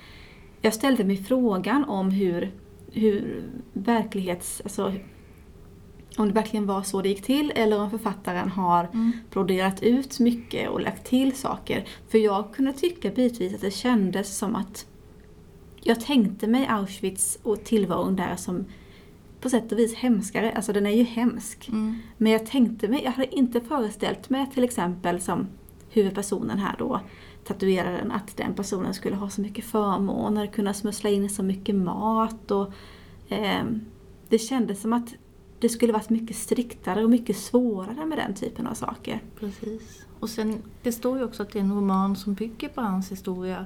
jag 0.62 0.74
ställde 0.74 1.04
mig 1.04 1.18
frågan 1.18 1.84
om 1.86 2.12
hur, 2.12 2.52
hur 2.92 3.44
verklighets... 3.74 4.62
Alltså, 4.62 4.94
om 6.18 6.28
det 6.28 6.34
verkligen 6.34 6.66
var 6.66 6.82
så 6.82 7.02
det 7.02 7.10
gick 7.10 7.22
till 7.22 7.52
eller 7.56 7.80
om 7.80 7.90
författaren 7.92 8.50
har 8.50 8.88
broderat 9.32 9.84
ut 9.84 10.20
mycket 10.20 10.70
och 10.70 10.82
lagt 10.82 11.06
till 11.06 11.36
saker. 11.36 11.88
För 12.08 12.18
jag 12.18 12.54
kunde 12.54 12.74
tycka 12.74 13.10
bitvis 13.10 13.54
att 13.56 13.62
det 13.62 13.72
kändes 13.72 14.38
som 14.38 14.56
att 14.56 14.86
jag 15.88 16.02
tänkte 16.02 16.48
mig 16.48 16.68
Auschwitz 16.68 17.40
och 17.44 17.64
tillvaron 17.64 18.16
där 18.16 18.36
som 18.36 18.66
på 19.42 19.50
sätt 19.50 19.72
och 19.72 19.80
vis 19.80 19.96
hemskare. 19.96 20.52
Alltså 20.52 20.74
den 20.74 20.86
är 20.86 20.92
ju 20.92 21.04
hemsk. 21.04 21.70
Mm. 21.70 21.98
Men 22.18 22.32
jag 22.32 22.46
tänkte 22.46 22.88
mig, 22.88 23.04
jag 23.04 23.12
hade 23.12 23.36
inte 23.36 23.62
föreställt 23.62 24.30
mig 24.30 24.48
till 24.54 24.64
exempel 24.64 25.22
som 25.22 25.48
huvudpersonen 25.90 26.60
här 26.60 26.76
då, 26.80 27.02
tatueraren, 27.44 28.12
att 28.12 28.38
den 28.38 28.54
personen 28.54 28.94
skulle 28.94 29.16
ha 29.16 29.30
så 29.30 29.42
mycket 29.42 29.66
förmåner, 29.66 30.48
kunna 30.48 30.74
smussla 30.74 31.10
in 31.10 31.30
så 31.30 31.44
mycket 31.44 31.76
mat 31.76 32.52
och 32.52 32.72
eh, 33.30 33.64
det 34.30 34.40
kändes 34.40 34.82
som 34.82 34.94
att 34.94 35.14
det 35.60 35.70
skulle 35.70 35.94
varit 35.94 36.10
mycket 36.10 36.36
striktare 36.36 37.04
och 37.04 37.10
mycket 37.10 37.38
svårare 37.38 38.06
med 38.06 38.18
den 38.18 38.34
typen 38.34 38.68
av 38.68 38.74
saker. 38.74 39.24
Precis. 39.40 40.06
Och 40.20 40.30
sen, 40.30 40.62
det 40.84 40.92
står 40.92 41.18
ju 41.18 41.24
också 41.24 41.44
att 41.44 41.52
det 41.52 41.60
är 41.60 41.64
en 41.64 41.76
roman 41.76 42.16
som 42.16 42.34
bygger 42.34 42.70
på 42.70 42.82
hans 42.82 43.12
historia. 43.12 43.66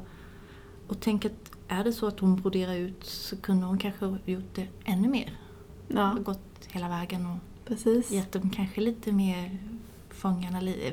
Och 0.87 0.99
tänk 0.99 1.25
att 1.25 1.50
är 1.71 1.83
det 1.83 1.93
så 1.93 2.07
att 2.07 2.19
hon 2.19 2.35
broderar 2.35 2.75
ut 2.75 3.03
så 3.05 3.37
kunde 3.37 3.65
hon 3.65 3.77
kanske 3.77 4.17
gjort 4.25 4.55
det 4.55 4.67
ännu 4.83 5.07
mer. 5.07 5.37
Ja, 5.87 6.17
Gått 6.25 6.67
hela 6.71 6.89
vägen 6.89 7.25
och 7.25 7.37
precis. 7.67 8.11
gett 8.11 8.31
dem 8.31 8.49
kanske 8.49 8.81
lite 8.81 9.11
mer 9.11 9.57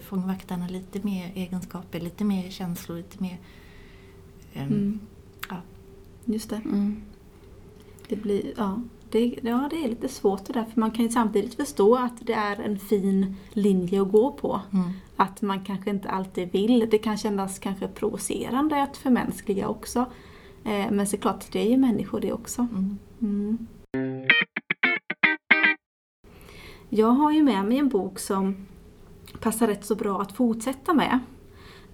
fångvaktarna 0.01 0.69
lite 0.69 1.01
mer 1.03 1.33
egenskaper, 1.35 2.01
lite 2.01 2.25
mer 2.25 2.51
känslor, 2.51 2.97
lite 2.97 3.23
mer... 3.23 3.39
ehm, 4.55 4.67
Mm. 4.69 5.01
Ja. 5.51 5.57
Just 6.25 6.51
det. 6.51 6.57
Mm. 6.57 7.03
Det 8.09 8.17
blir, 8.17 8.53
ja. 8.57 8.83
Det, 9.11 9.39
ja, 9.43 9.69
det 9.71 9.85
är 9.85 9.89
lite 9.89 10.09
svårt 10.09 10.45
det 10.47 10.53
där, 10.53 10.65
för 10.65 10.81
man 10.81 10.91
kan 10.91 11.05
ju 11.05 11.11
samtidigt 11.11 11.55
förstå 11.55 11.97
att 11.97 12.13
det 12.27 12.33
är 12.33 12.57
en 12.61 12.79
fin 12.79 13.37
linje 13.53 14.03
att 14.03 14.13
gå 14.13 14.33
på. 14.33 14.61
Mm. 14.73 14.91
Att 15.17 15.43
man 15.43 15.65
kanske 15.65 15.91
inte 15.91 16.09
alltid 16.11 16.53
vill. 16.53 16.87
Det 16.91 16.99
kan 16.99 17.17
kännas 17.19 17.59
kanske 17.59 17.89
provocerande 17.89 18.83
att 18.83 18.97
förmänskliga 18.97 19.69
också. 19.69 20.07
Eh, 20.69 20.91
men 20.91 21.07
såklart, 21.07 21.53
det 21.53 21.59
är 21.61 21.71
ju 21.71 21.77
människor 21.77 22.21
det 22.21 22.33
också. 22.33 22.67
Mm. 22.73 22.99
Mm. 23.23 23.69
Jag 26.89 27.11
har 27.11 27.33
ju 27.33 27.43
med 27.43 27.65
mig 27.65 27.79
en 27.79 27.89
bok 27.89 28.19
som 28.19 28.67
passar 29.41 29.67
rätt 29.67 29.85
så 29.85 29.95
bra 29.95 30.21
att 30.21 30.33
fortsätta 30.33 30.95
med. 30.95 31.19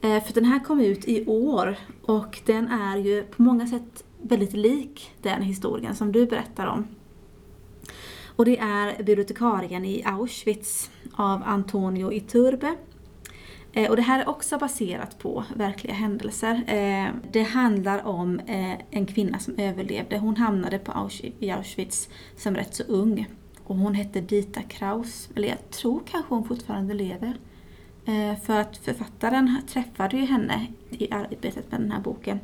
Eh, 0.01 0.25
För 0.25 0.35
den 0.35 0.45
här 0.45 0.65
kom 0.65 0.81
ut 0.81 1.09
i 1.09 1.27
år 1.27 1.77
och 2.03 2.41
den 2.47 2.69
är 2.69 2.97
ju 2.97 3.23
på 3.23 3.43
många 3.43 3.67
sätt 3.67 4.05
väldigt 4.23 4.53
lik 4.53 5.13
den 5.23 5.43
historien 5.43 5.95
som 5.95 6.13
du 6.13 6.27
berättar 6.27 6.67
om. 6.67 6.87
Och 8.37 8.45
det 8.45 8.59
är 8.59 9.03
Bibliotekarien 9.03 9.85
i 9.85 10.03
Auschwitz 10.05 10.91
av 11.13 11.43
Antonio 11.47 12.13
Iturbe. 12.13 12.77
Eh, 13.77 13.91
Och 13.91 13.97
det 13.97 14.03
här 14.03 14.21
är 14.21 14.29
också 14.29 14.59
baserat 14.59 15.19
på 15.19 15.45
verkliga 15.57 15.95
händelser. 15.95 16.55
Eh, 16.67 17.15
Det 17.33 17.43
handlar 17.43 18.07
om 18.07 18.39
eh, 18.41 18.73
en 18.91 19.07
kvinna 19.07 19.39
som 19.39 19.55
överlevde. 19.59 20.19
Hon 20.19 20.37
hamnade 20.37 20.79
på 20.79 20.93
Auschwitz, 20.93 21.37
i 21.41 21.51
Auschwitz 21.51 22.09
som 22.37 22.55
rätt 22.55 22.75
så 22.75 22.83
ung. 22.83 23.27
Och 23.65 23.77
hon 23.77 23.95
hette 23.95 24.21
Dita 24.21 24.63
Kraus, 24.63 25.29
eller 25.37 25.49
jag 25.49 25.71
tror 25.71 26.01
kanske 26.07 26.35
hon 26.35 26.45
fortfarande 26.45 26.95
lever. 26.95 27.35
Eh, 28.07 28.39
För 28.43 28.61
att 28.61 28.77
författaren 28.77 29.57
träffade 29.69 30.17
ju 30.17 30.25
henne 30.25 30.67
i 30.91 31.13
arbetet 31.13 31.71
med 31.73 31.81
den 31.81 31.93
här 31.93 32.01
boken. 32.01 32.41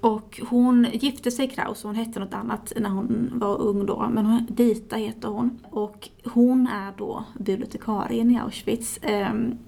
Och 0.00 0.40
hon 0.48 0.86
gifte 0.92 1.30
sig 1.30 1.48
Kraus, 1.48 1.82
hon 1.82 1.94
hette 1.94 2.20
något 2.20 2.34
annat 2.34 2.72
när 2.76 2.90
hon 2.90 3.30
var 3.34 3.60
ung 3.60 3.86
då, 3.86 4.08
men 4.12 4.26
hon, 4.26 4.46
Dita 4.50 4.96
heter 4.96 5.28
hon. 5.28 5.58
Och 5.70 6.08
hon 6.24 6.66
är 6.66 6.92
då 6.98 7.24
bibliotekarien 7.38 8.30
i 8.30 8.38
Auschwitz. 8.38 8.98
Ehm, 9.02 9.58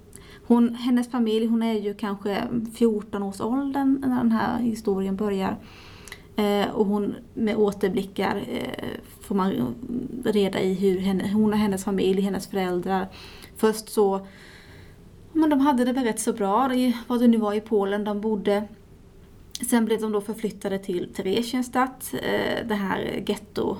hon, 0.52 0.75
hennes 0.75 1.11
familj, 1.11 1.47
hon 1.47 1.62
är 1.62 1.73
ju 1.73 1.94
kanske 1.94 2.49
14 2.75 3.23
års 3.23 3.40
åldern 3.40 4.04
när 4.06 4.16
den 4.16 4.32
här 4.32 4.59
historien 4.59 5.16
börjar. 5.16 5.56
Eh, 6.37 6.68
och 6.68 6.87
hon 6.87 7.14
med 7.35 7.56
återblickar 7.56 8.44
eh, 8.49 8.99
får 9.21 9.35
man 9.35 9.75
reda 10.25 10.61
i 10.61 10.75
hur 10.75 10.99
henne, 10.99 11.32
hon 11.32 11.52
och 11.52 11.59
hennes 11.59 11.85
familj, 11.85 12.21
hennes 12.21 12.47
föräldrar. 12.47 13.09
Först 13.56 13.88
så, 13.88 14.26
men 15.32 15.50
de 15.50 15.61
hade 15.61 15.85
det 15.85 15.92
väl 15.92 16.04
rätt 16.04 16.21
så 16.21 16.32
bra 16.32 16.75
i 16.75 16.97
vad 17.06 17.21
det 17.21 17.28
nu 17.28 17.38
var 17.38 17.54
i 17.54 17.61
Polen 17.61 18.04
de 18.04 18.21
bodde. 18.21 18.68
Sen 19.71 19.85
blev 19.85 20.00
de 20.00 20.12
då 20.12 20.21
förflyttade 20.21 20.78
till 20.78 21.14
Theresienstadt, 21.14 22.14
eh, 22.14 22.66
det 22.68 22.75
här 22.75 23.25
getto, 23.26 23.76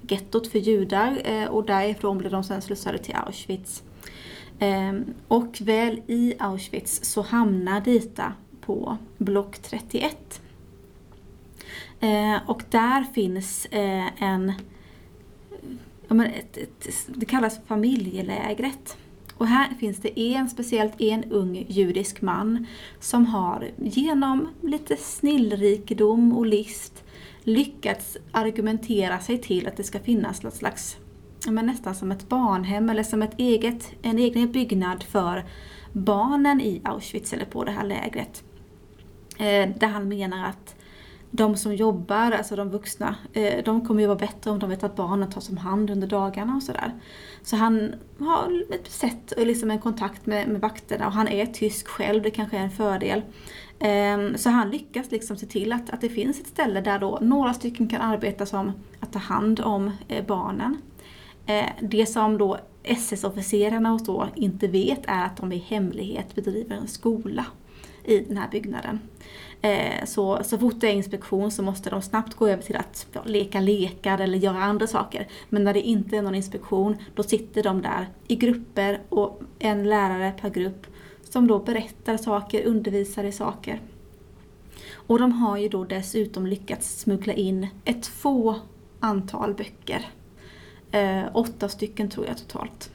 gettot 0.00 0.46
för 0.46 0.58
judar. 0.58 1.18
Eh, 1.24 1.44
och 1.44 1.64
därifrån 1.64 2.18
blev 2.18 2.32
de 2.32 2.44
sen 2.44 2.62
slussade 2.62 2.98
till 2.98 3.14
Auschwitz. 3.14 3.82
Ehm, 4.58 5.14
och 5.28 5.58
väl 5.60 6.02
i 6.06 6.34
Auschwitz 6.38 7.04
så 7.04 7.22
hamnar 7.22 7.80
Dita 7.80 8.32
på 8.60 8.96
block 9.18 9.58
31. 9.58 10.40
Ehm, 12.00 12.40
och 12.46 12.62
där 12.70 13.04
finns 13.14 13.66
eh, 13.66 14.22
en, 14.22 14.52
det 17.06 17.26
kallas 17.26 17.60
familjelägret. 17.66 18.96
Och 19.38 19.46
här 19.46 19.68
finns 19.80 19.98
det 19.98 20.20
en, 20.20 20.48
speciellt 20.48 21.00
en 21.00 21.24
ung 21.24 21.66
judisk 21.68 22.22
man 22.22 22.66
som 23.00 23.26
har 23.26 23.70
genom 23.76 24.48
lite 24.62 24.96
snillrikedom 24.96 26.36
och 26.36 26.46
list 26.46 27.04
lyckats 27.42 28.16
argumentera 28.32 29.18
sig 29.18 29.38
till 29.38 29.66
att 29.66 29.76
det 29.76 29.84
ska 29.84 29.98
finnas 29.98 30.42
något 30.42 30.54
slags, 30.54 30.96
men 31.46 31.66
nästan 31.66 31.94
som 31.94 32.12
ett 32.12 32.28
barnhem 32.28 32.90
eller 32.90 33.02
som 33.02 33.22
ett 33.22 33.34
eget, 33.38 33.92
en 34.02 34.18
egen 34.18 34.52
byggnad 34.52 35.02
för 35.02 35.44
barnen 35.92 36.60
i 36.60 36.80
Auschwitz 36.84 37.32
eller 37.32 37.44
på 37.44 37.64
det 37.64 37.70
här 37.70 37.84
lägret. 37.84 38.42
Eh, 39.38 39.68
där 39.78 39.86
han 39.88 40.08
menar 40.08 40.48
att 40.48 40.74
de 41.30 41.56
som 41.56 41.74
jobbar, 41.74 42.32
alltså 42.32 42.56
de 42.56 42.70
vuxna, 42.70 43.14
eh, 43.32 43.64
de 43.64 43.86
kommer 43.86 44.00
ju 44.00 44.06
vara 44.06 44.18
bättre 44.18 44.50
om 44.50 44.58
de 44.58 44.70
vet 44.70 44.84
att 44.84 44.96
barnen 44.96 45.30
tas 45.30 45.48
om 45.48 45.56
hand 45.56 45.90
under 45.90 46.06
dagarna 46.06 46.56
och 46.56 46.62
sådär. 46.62 46.92
Så 47.42 47.56
han 47.56 47.94
har 48.18 48.64
ett 48.74 48.90
sätt 48.90 49.32
och 49.32 49.46
liksom 49.46 49.70
en 49.70 49.78
kontakt 49.78 50.26
med, 50.26 50.48
med 50.48 50.60
vakterna 50.60 51.06
och 51.06 51.12
han 51.12 51.28
är 51.28 51.46
tysk 51.46 51.88
själv, 51.88 52.22
det 52.22 52.30
kanske 52.30 52.56
är 52.58 52.62
en 52.62 52.70
fördel. 52.70 53.22
Eh, 53.78 54.36
Så 54.36 54.50
han 54.50 54.70
lyckas 54.70 55.10
liksom 55.10 55.36
se 55.36 55.46
till 55.46 55.72
att, 55.72 55.90
att 55.90 56.00
det 56.00 56.08
finns 56.08 56.40
ett 56.40 56.46
ställe 56.46 56.80
där 56.80 56.98
då 56.98 57.18
några 57.22 57.54
stycken 57.54 57.88
kan 57.88 58.00
arbeta 58.00 58.46
som 58.46 58.72
att 59.00 59.12
ta 59.12 59.18
hand 59.18 59.60
om 59.60 59.90
eh, 60.08 60.26
barnen. 60.26 60.76
Eh, 61.48 61.70
Det 61.80 62.06
som 62.06 62.38
då 62.38 62.58
SS-officerarna 62.82 63.94
och 63.94 64.00
så 64.00 64.28
inte 64.34 64.66
vet 64.66 65.00
är 65.06 65.24
att 65.24 65.36
de 65.36 65.52
i 65.52 65.56
hemlighet 65.58 66.34
bedriver 66.34 66.76
en 66.76 66.88
skola 66.88 67.46
i 68.04 68.18
den 68.18 68.36
här 68.36 68.48
byggnaden. 68.50 69.00
Eh, 69.62 70.04
Så, 70.04 70.40
så 70.44 70.58
fort 70.58 70.80
det 70.80 70.86
är 70.86 70.92
inspektion 70.92 71.50
så 71.50 71.62
måste 71.62 71.90
de 71.90 72.02
snabbt 72.02 72.34
gå 72.34 72.48
över 72.48 72.62
till 72.62 72.76
att 72.76 73.06
ja, 73.12 73.20
leka 73.24 73.60
lekar 73.60 74.18
eller 74.18 74.38
göra 74.38 74.62
andra 74.62 74.86
saker. 74.86 75.28
Men 75.48 75.64
när 75.64 75.74
det 75.74 75.80
inte 75.82 76.16
är 76.16 76.22
någon 76.22 76.34
inspektion 76.34 76.96
då 77.14 77.22
sitter 77.22 77.62
de 77.62 77.82
där 77.82 78.08
i 78.28 78.36
grupper 78.36 79.00
och 79.08 79.42
en 79.58 79.88
lärare 79.88 80.32
per 80.40 80.50
grupp 80.50 80.86
som 81.24 81.46
då 81.46 81.58
berättar 81.58 82.16
saker, 82.16 82.66
undervisar 82.66 83.24
i 83.24 83.32
saker. 83.32 83.80
Och 84.94 85.18
de 85.18 85.32
har 85.32 85.56
ju 85.56 85.68
då 85.68 85.84
dessutom 85.84 86.46
lyckats 86.46 87.00
smuggla 87.00 87.32
in 87.32 87.66
ett 87.84 88.06
få 88.06 88.54
antal 89.00 89.54
böcker. 89.54 90.06
Eh, 90.90 91.24
åtta 91.34 91.68
stycken 91.68 92.08
tror 92.08 92.26
jag 92.26 92.38
totalt. 92.38 92.90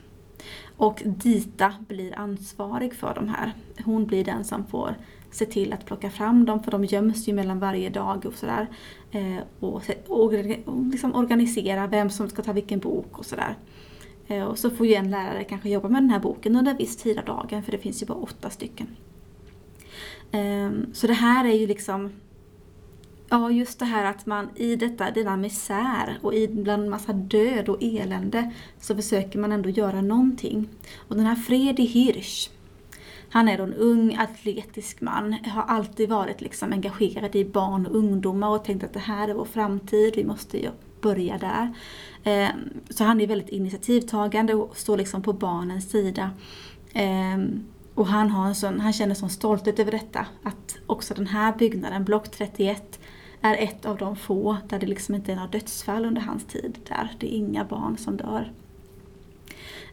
Och 0.77 1.01
Dita 1.05 1.73
blir 1.87 2.19
ansvarig 2.19 2.93
för 2.93 3.15
de 3.15 3.27
här. 3.27 3.53
Hon 3.85 4.05
blir 4.05 4.25
den 4.25 4.43
som 4.45 4.67
får 4.67 4.95
se 5.31 5.45
till 5.45 5.73
att 5.73 5.85
plocka 5.85 6.09
fram 6.09 6.45
dem 6.45 6.63
för 6.63 6.71
de 6.71 6.85
göms 6.85 7.27
ju 7.27 7.33
mellan 7.33 7.59
varje 7.59 7.89
dag 7.89 8.25
och 8.25 8.33
sådär. 8.33 8.67
Eh, 9.11 9.37
och, 9.59 9.81
och, 10.07 10.33
och 10.65 10.91
liksom 10.91 11.15
organisera 11.15 11.87
vem 11.87 12.09
som 12.09 12.29
ska 12.29 12.41
ta 12.41 12.53
vilken 12.53 12.79
bok 12.79 13.19
och 13.19 13.25
sådär. 13.25 13.57
Eh, 14.27 14.43
och 14.43 14.59
så 14.59 14.69
får 14.69 14.87
ju 14.87 14.93
en 14.93 15.11
lärare 15.11 15.43
kanske 15.43 15.69
jobba 15.69 15.89
med 15.89 16.01
den 16.03 16.09
här 16.09 16.19
boken 16.19 16.55
under 16.55 16.71
en 16.71 16.77
viss 16.77 16.97
tid 16.97 17.17
av 17.17 17.25
dagen 17.25 17.63
för 17.63 17.71
det 17.71 17.77
finns 17.77 18.01
ju 18.01 18.05
bara 18.05 18.17
åtta 18.17 18.49
stycken. 18.49 18.87
Eh, 20.31 20.71
Så 20.93 21.07
det 21.07 21.13
här 21.13 21.45
är 21.45 21.53
ju 21.53 21.67
liksom 21.67 22.11
Ja, 23.33 23.51
just 23.51 23.79
det 23.79 23.85
här 23.85 24.05
att 24.05 24.25
man 24.25 24.49
i 24.55 24.75
detta, 24.75 25.11
denna 25.11 25.37
misär 25.37 26.19
och 26.21 26.33
i 26.33 26.47
bland 26.47 26.89
massa 26.89 27.13
död 27.13 27.69
och 27.69 27.77
elände 27.81 28.51
så 28.79 28.95
försöker 28.95 29.39
man 29.39 29.51
ändå 29.51 29.69
göra 29.69 30.01
någonting. 30.01 30.69
Och 31.07 31.15
den 31.15 31.25
här 31.25 31.35
Fredi 31.35 31.83
Hirsch, 31.83 32.49
han 33.29 33.49
är 33.49 33.57
då 33.57 33.63
en 33.63 33.73
ung 33.73 34.15
atletisk 34.15 35.01
man, 35.01 35.33
har 35.33 35.63
alltid 35.63 36.09
varit 36.09 36.41
liksom 36.41 36.73
engagerad 36.73 37.35
i 37.35 37.45
barn 37.45 37.85
och 37.85 37.95
ungdomar 37.95 38.49
och 38.49 38.65
tänkt 38.65 38.83
att 38.83 38.93
det 38.93 38.99
här 38.99 39.27
är 39.27 39.33
vår 39.33 39.45
framtid, 39.45 40.13
vi 40.15 40.25
måste 40.25 40.57
ju 40.57 40.69
börja 41.01 41.37
där. 41.37 41.73
Ehm, 42.23 42.69
så 42.89 43.03
han 43.03 43.21
är 43.21 43.27
väldigt 43.27 43.49
initiativtagande 43.49 44.53
och 44.53 44.77
står 44.77 44.97
liksom 44.97 45.21
på 45.23 45.33
barnens 45.33 45.89
sida. 45.89 46.29
Ehm, 46.93 47.63
och 47.95 48.07
han, 48.07 48.29
har 48.29 48.47
en 48.47 48.55
sån, 48.55 48.79
han 48.79 48.93
känner 48.93 49.15
sån 49.15 49.29
stolthet 49.29 49.79
över 49.79 49.91
detta, 49.91 50.25
att 50.43 50.77
också 50.85 51.13
den 51.13 51.27
här 51.27 51.57
byggnaden, 51.57 52.03
block 52.03 52.31
31, 52.31 52.99
är 53.43 53.57
ett 53.57 53.85
av 53.85 53.97
de 53.97 54.15
få 54.15 54.57
där 54.69 54.79
det 54.79 54.85
liksom 54.87 55.15
inte 55.15 55.31
är 55.31 55.35
några 55.35 55.47
dödsfall 55.47 56.05
under 56.05 56.21
hans 56.21 56.45
tid. 56.45 56.77
Där 56.89 57.11
det 57.19 57.33
är 57.33 57.37
inga 57.37 57.65
barn 57.65 57.97
som 57.97 58.17
dör. 58.17 58.51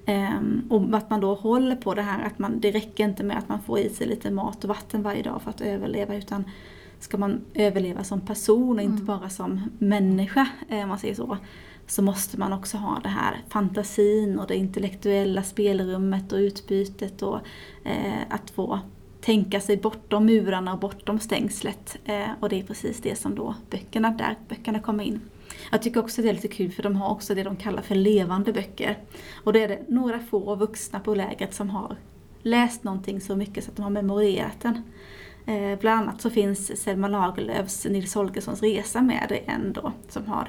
Ehm, 0.06 0.62
och 0.70 0.96
att 0.96 1.10
man 1.10 1.20
då 1.20 1.34
håller 1.34 1.76
på 1.76 1.94
det 1.94 2.02
här 2.02 2.26
att 2.26 2.38
man, 2.38 2.60
det 2.60 2.70
räcker 2.70 3.04
inte 3.04 3.22
med 3.22 3.38
att 3.38 3.48
man 3.48 3.62
får 3.62 3.78
i 3.78 3.88
sig 3.88 4.06
lite 4.06 4.30
mat 4.30 4.64
och 4.64 4.68
vatten 4.68 5.02
varje 5.02 5.22
dag 5.22 5.42
för 5.42 5.50
att 5.50 5.60
överleva 5.60 6.14
utan 6.16 6.44
ska 7.00 7.18
man 7.18 7.40
överleva 7.54 8.04
som 8.04 8.20
person 8.20 8.76
och 8.78 8.84
inte 8.84 9.02
Mm. 9.02 9.06
bara 9.06 9.28
som 9.28 9.70
människa, 9.78 10.48
eh, 10.68 10.82
om 10.82 10.88
man 10.88 10.98
säger 10.98 11.14
så, 11.14 11.36
så 11.86 12.02
måste 12.02 12.38
man 12.38 12.52
också 12.52 12.76
ha 12.76 13.00
det 13.02 13.08
här 13.08 13.42
fantasin 13.48 14.38
och 14.38 14.46
det 14.46 14.56
intellektuella 14.56 15.42
spelrummet 15.42 16.32
och 16.32 16.36
utbytet 16.36 17.22
och 17.22 17.38
eh, 17.84 18.20
att 18.28 18.50
få 18.50 18.80
tänka 19.20 19.60
sig 19.60 19.76
bortom 19.76 20.26
murarna 20.26 20.72
och 20.72 20.78
bortom 20.78 21.18
stängslet. 21.18 21.98
Eh, 22.04 22.28
och 22.40 22.48
det 22.48 22.60
är 22.60 22.62
precis 22.62 23.00
det 23.00 23.18
som 23.18 23.34
då 23.34 23.54
böckerna, 23.70 24.10
där 24.10 24.36
böckerna 24.48 24.80
kommer 24.80 25.04
in. 25.04 25.20
Jag 25.70 25.82
tycker 25.82 26.00
också 26.00 26.22
det 26.22 26.28
är 26.28 26.32
lite 26.32 26.48
kul 26.48 26.72
för 26.72 26.82
de 26.82 26.96
har 26.96 27.10
också 27.10 27.34
det 27.34 27.42
de 27.42 27.56
kallar 27.56 27.82
för 27.82 27.94
levande 27.94 28.52
böcker. 28.52 28.98
Och 29.44 29.52
då 29.52 29.58
är 29.58 29.68
det 29.68 29.80
några 29.88 30.18
få 30.20 30.54
vuxna 30.54 31.00
på 31.00 31.14
lägret 31.14 31.54
som 31.54 31.70
har 31.70 31.96
läst 32.42 32.84
någonting 32.84 33.20
så 33.20 33.36
mycket 33.36 33.64
så 33.64 33.70
att 33.70 33.76
de 33.76 33.82
har 33.82 33.90
memorerat 33.90 34.60
den. 34.60 34.82
Eh, 35.46 35.78
bland 35.78 36.00
annat 36.00 36.20
så 36.20 36.30
finns 36.30 36.82
Selma 36.82 37.08
Lagerlöfs 37.08 37.84
Nils 37.84 38.14
Holgerssons 38.14 38.62
resa 38.62 39.02
med 39.02 39.32
i 39.32 39.50
en 39.50 39.72
då 39.72 39.92
som 40.08 40.26
har 40.26 40.48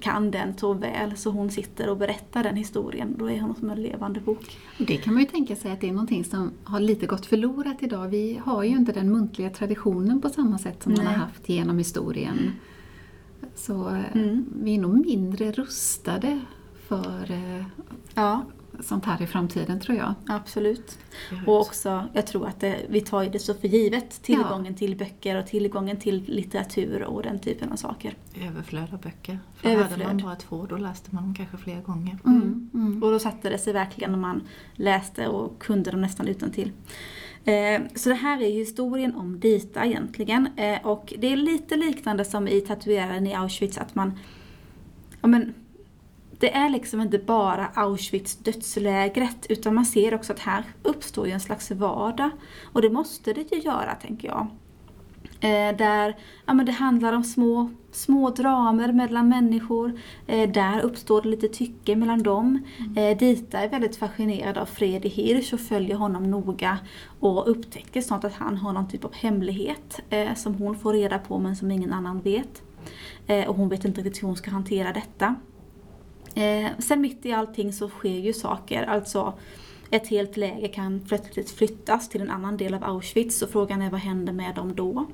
kan 0.00 0.30
den 0.30 0.56
så 0.58 0.72
väl 0.74 1.16
så 1.16 1.30
hon 1.30 1.50
sitter 1.50 1.88
och 1.90 1.96
berättar 1.96 2.42
den 2.42 2.56
historien. 2.56 3.14
Då 3.18 3.30
är 3.30 3.40
hon 3.40 3.54
som 3.54 3.70
en 3.70 3.82
levande 3.82 4.20
bok. 4.20 4.58
Och 4.80 4.86
Det 4.86 4.96
kan 4.96 5.14
man 5.14 5.22
ju 5.22 5.28
tänka 5.28 5.56
sig 5.56 5.72
att 5.72 5.80
det 5.80 5.88
är 5.88 5.92
någonting 5.92 6.24
som 6.24 6.50
har 6.64 6.80
lite 6.80 7.06
gått 7.06 7.26
förlorat 7.26 7.82
idag. 7.82 8.08
Vi 8.08 8.40
har 8.44 8.62
ju 8.62 8.70
inte 8.70 8.92
den 8.92 9.12
muntliga 9.12 9.50
traditionen 9.50 10.20
på 10.20 10.28
samma 10.28 10.58
sätt 10.58 10.82
som 10.82 10.92
man 10.92 11.04
Nej. 11.04 11.14
har 11.14 11.20
haft 11.20 11.48
genom 11.48 11.78
historien. 11.78 12.50
Så 13.54 13.88
eh, 13.88 14.16
Mm. 14.16 14.44
vi 14.62 14.74
är 14.74 14.80
nog 14.80 15.06
mindre 15.06 15.52
rustade 15.52 16.40
för 16.88 17.30
eh, 17.32 17.64
Ja, 18.14 18.44
sånt 18.82 19.04
här 19.04 19.22
i 19.22 19.26
framtiden 19.26 19.80
tror 19.80 19.98
jag. 19.98 20.14
absolut. 20.26 20.98
Och 21.46 21.60
också, 21.60 22.04
jag 22.12 22.26
tror 22.26 22.46
att 22.46 22.60
det, 22.60 22.76
vi 22.88 23.00
tar 23.00 23.24
det 23.24 23.38
så 23.38 23.54
för 23.54 23.68
givet, 23.68 24.22
tillgången 24.22 24.74
till 24.74 24.96
böcker 24.96 25.36
och 25.38 25.46
tillgången 25.46 25.96
till 25.96 26.24
litteratur 26.26 27.02
och 27.02 27.22
den 27.22 27.38
typen 27.38 27.72
av 27.72 27.76
saker. 27.76 28.14
Överflöd 28.46 28.92
av 28.92 29.00
böcker. 29.00 29.38
För 29.56 29.68
Överflöd. 29.68 29.90
hade 30.08 30.14
man 30.14 30.22
bara 30.22 30.36
två 30.36 30.66
då 30.66 30.76
läste 30.76 31.14
man 31.14 31.22
dem 31.24 31.34
kanske 31.34 31.56
flera 31.56 31.80
gånger. 31.80 32.18
Mm. 32.26 32.70
Mm. 32.74 33.02
Och 33.02 33.10
då 33.10 33.18
satte 33.18 33.50
det 33.50 33.58
sig 33.58 33.72
verkligen 33.72 34.10
när 34.12 34.18
man 34.18 34.42
läste 34.74 35.28
och 35.28 35.58
kunde 35.62 35.90
dem 35.90 36.00
nästan 36.00 36.28
utan 36.28 36.50
till. 36.50 36.72
Eh, 37.44 37.80
Så 37.94 38.08
det 38.08 38.14
här 38.14 38.42
är 38.42 38.50
historien 38.50 39.14
om 39.14 39.40
Dita 39.40 39.84
egentligen. 39.86 40.48
Eh, 40.56 40.78
Och 40.86 41.12
det 41.18 41.32
är 41.32 41.36
lite 41.36 41.76
liknande 41.76 42.24
som 42.24 42.48
i 42.48 42.60
tatueraren 42.60 43.26
i 43.26 43.34
Auschwitz 43.34 43.78
att 43.78 43.94
man... 43.94 44.18
Ja 45.22 45.28
men, 45.28 45.54
det 46.40 46.54
är 46.54 46.68
liksom 46.68 47.00
inte 47.00 47.18
bara 47.18 47.66
Auschwitz 47.74 48.36
dödslägret 48.36 49.46
utan 49.48 49.74
man 49.74 49.86
ser 49.86 50.14
också 50.14 50.32
att 50.32 50.38
här 50.38 50.64
uppstår 50.82 51.26
ju 51.26 51.32
en 51.32 51.40
slags 51.40 51.70
vardag. 51.70 52.30
Och 52.72 52.82
det 52.82 52.90
måste 52.90 53.32
det 53.32 53.52
ju 53.52 53.60
göra 53.60 53.94
tänker 53.94 54.28
jag. 54.28 54.46
Eh, 55.40 55.76
där 55.76 56.16
ja, 56.46 56.54
men 56.54 56.66
det 56.66 56.72
handlar 56.72 57.12
om 57.12 57.24
små, 57.24 57.70
små 57.92 58.30
dramer 58.30 58.92
mellan 58.92 59.28
människor. 59.28 60.00
Eh, 60.26 60.50
där 60.50 60.80
uppstår 60.80 61.22
det 61.22 61.28
lite 61.28 61.48
tycke 61.48 61.96
mellan 61.96 62.22
dem. 62.22 62.64
Eh, 62.96 63.18
Dita 63.18 63.58
är 63.58 63.68
väldigt 63.68 63.96
fascinerad 63.96 64.58
av 64.58 64.66
Fredrik 64.66 65.12
Hirsch 65.12 65.54
och 65.54 65.60
följer 65.60 65.96
honom 65.96 66.30
noga 66.30 66.78
och 67.20 67.50
upptäcker 67.50 68.00
snart 68.00 68.24
att 68.24 68.34
han 68.34 68.56
har 68.56 68.72
någon 68.72 68.88
typ 68.88 69.04
av 69.04 69.14
hemlighet 69.14 70.00
eh, 70.10 70.34
som 70.34 70.54
hon 70.54 70.78
får 70.78 70.92
reda 70.92 71.18
på 71.18 71.38
men 71.38 71.56
som 71.56 71.70
ingen 71.70 71.92
annan 71.92 72.20
vet. 72.20 72.62
Eh, 73.26 73.48
och 73.48 73.56
hon 73.56 73.68
vet 73.68 73.84
inte 73.84 74.00
riktigt 74.00 74.22
hur 74.22 74.26
hon 74.26 74.36
ska 74.36 74.50
hantera 74.50 74.92
detta. 74.92 75.34
Eh, 76.34 76.66
sen 76.78 77.00
mitt 77.00 77.26
i 77.26 77.32
allting 77.32 77.72
så 77.72 77.88
sker 77.88 78.18
ju 78.18 78.32
saker, 78.32 78.82
alltså 78.82 79.34
ett 79.90 80.08
helt 80.08 80.36
läger 80.36 80.68
kan 80.68 81.00
plötsligt 81.00 81.50
flyttas 81.50 82.08
till 82.08 82.20
en 82.20 82.30
annan 82.30 82.56
del 82.56 82.74
av 82.74 82.84
Auschwitz 82.84 83.42
och 83.42 83.50
frågan 83.50 83.82
är 83.82 83.90
vad 83.90 84.00
händer 84.00 84.32
med 84.32 84.54
dem 84.54 84.74
då? 84.74 85.06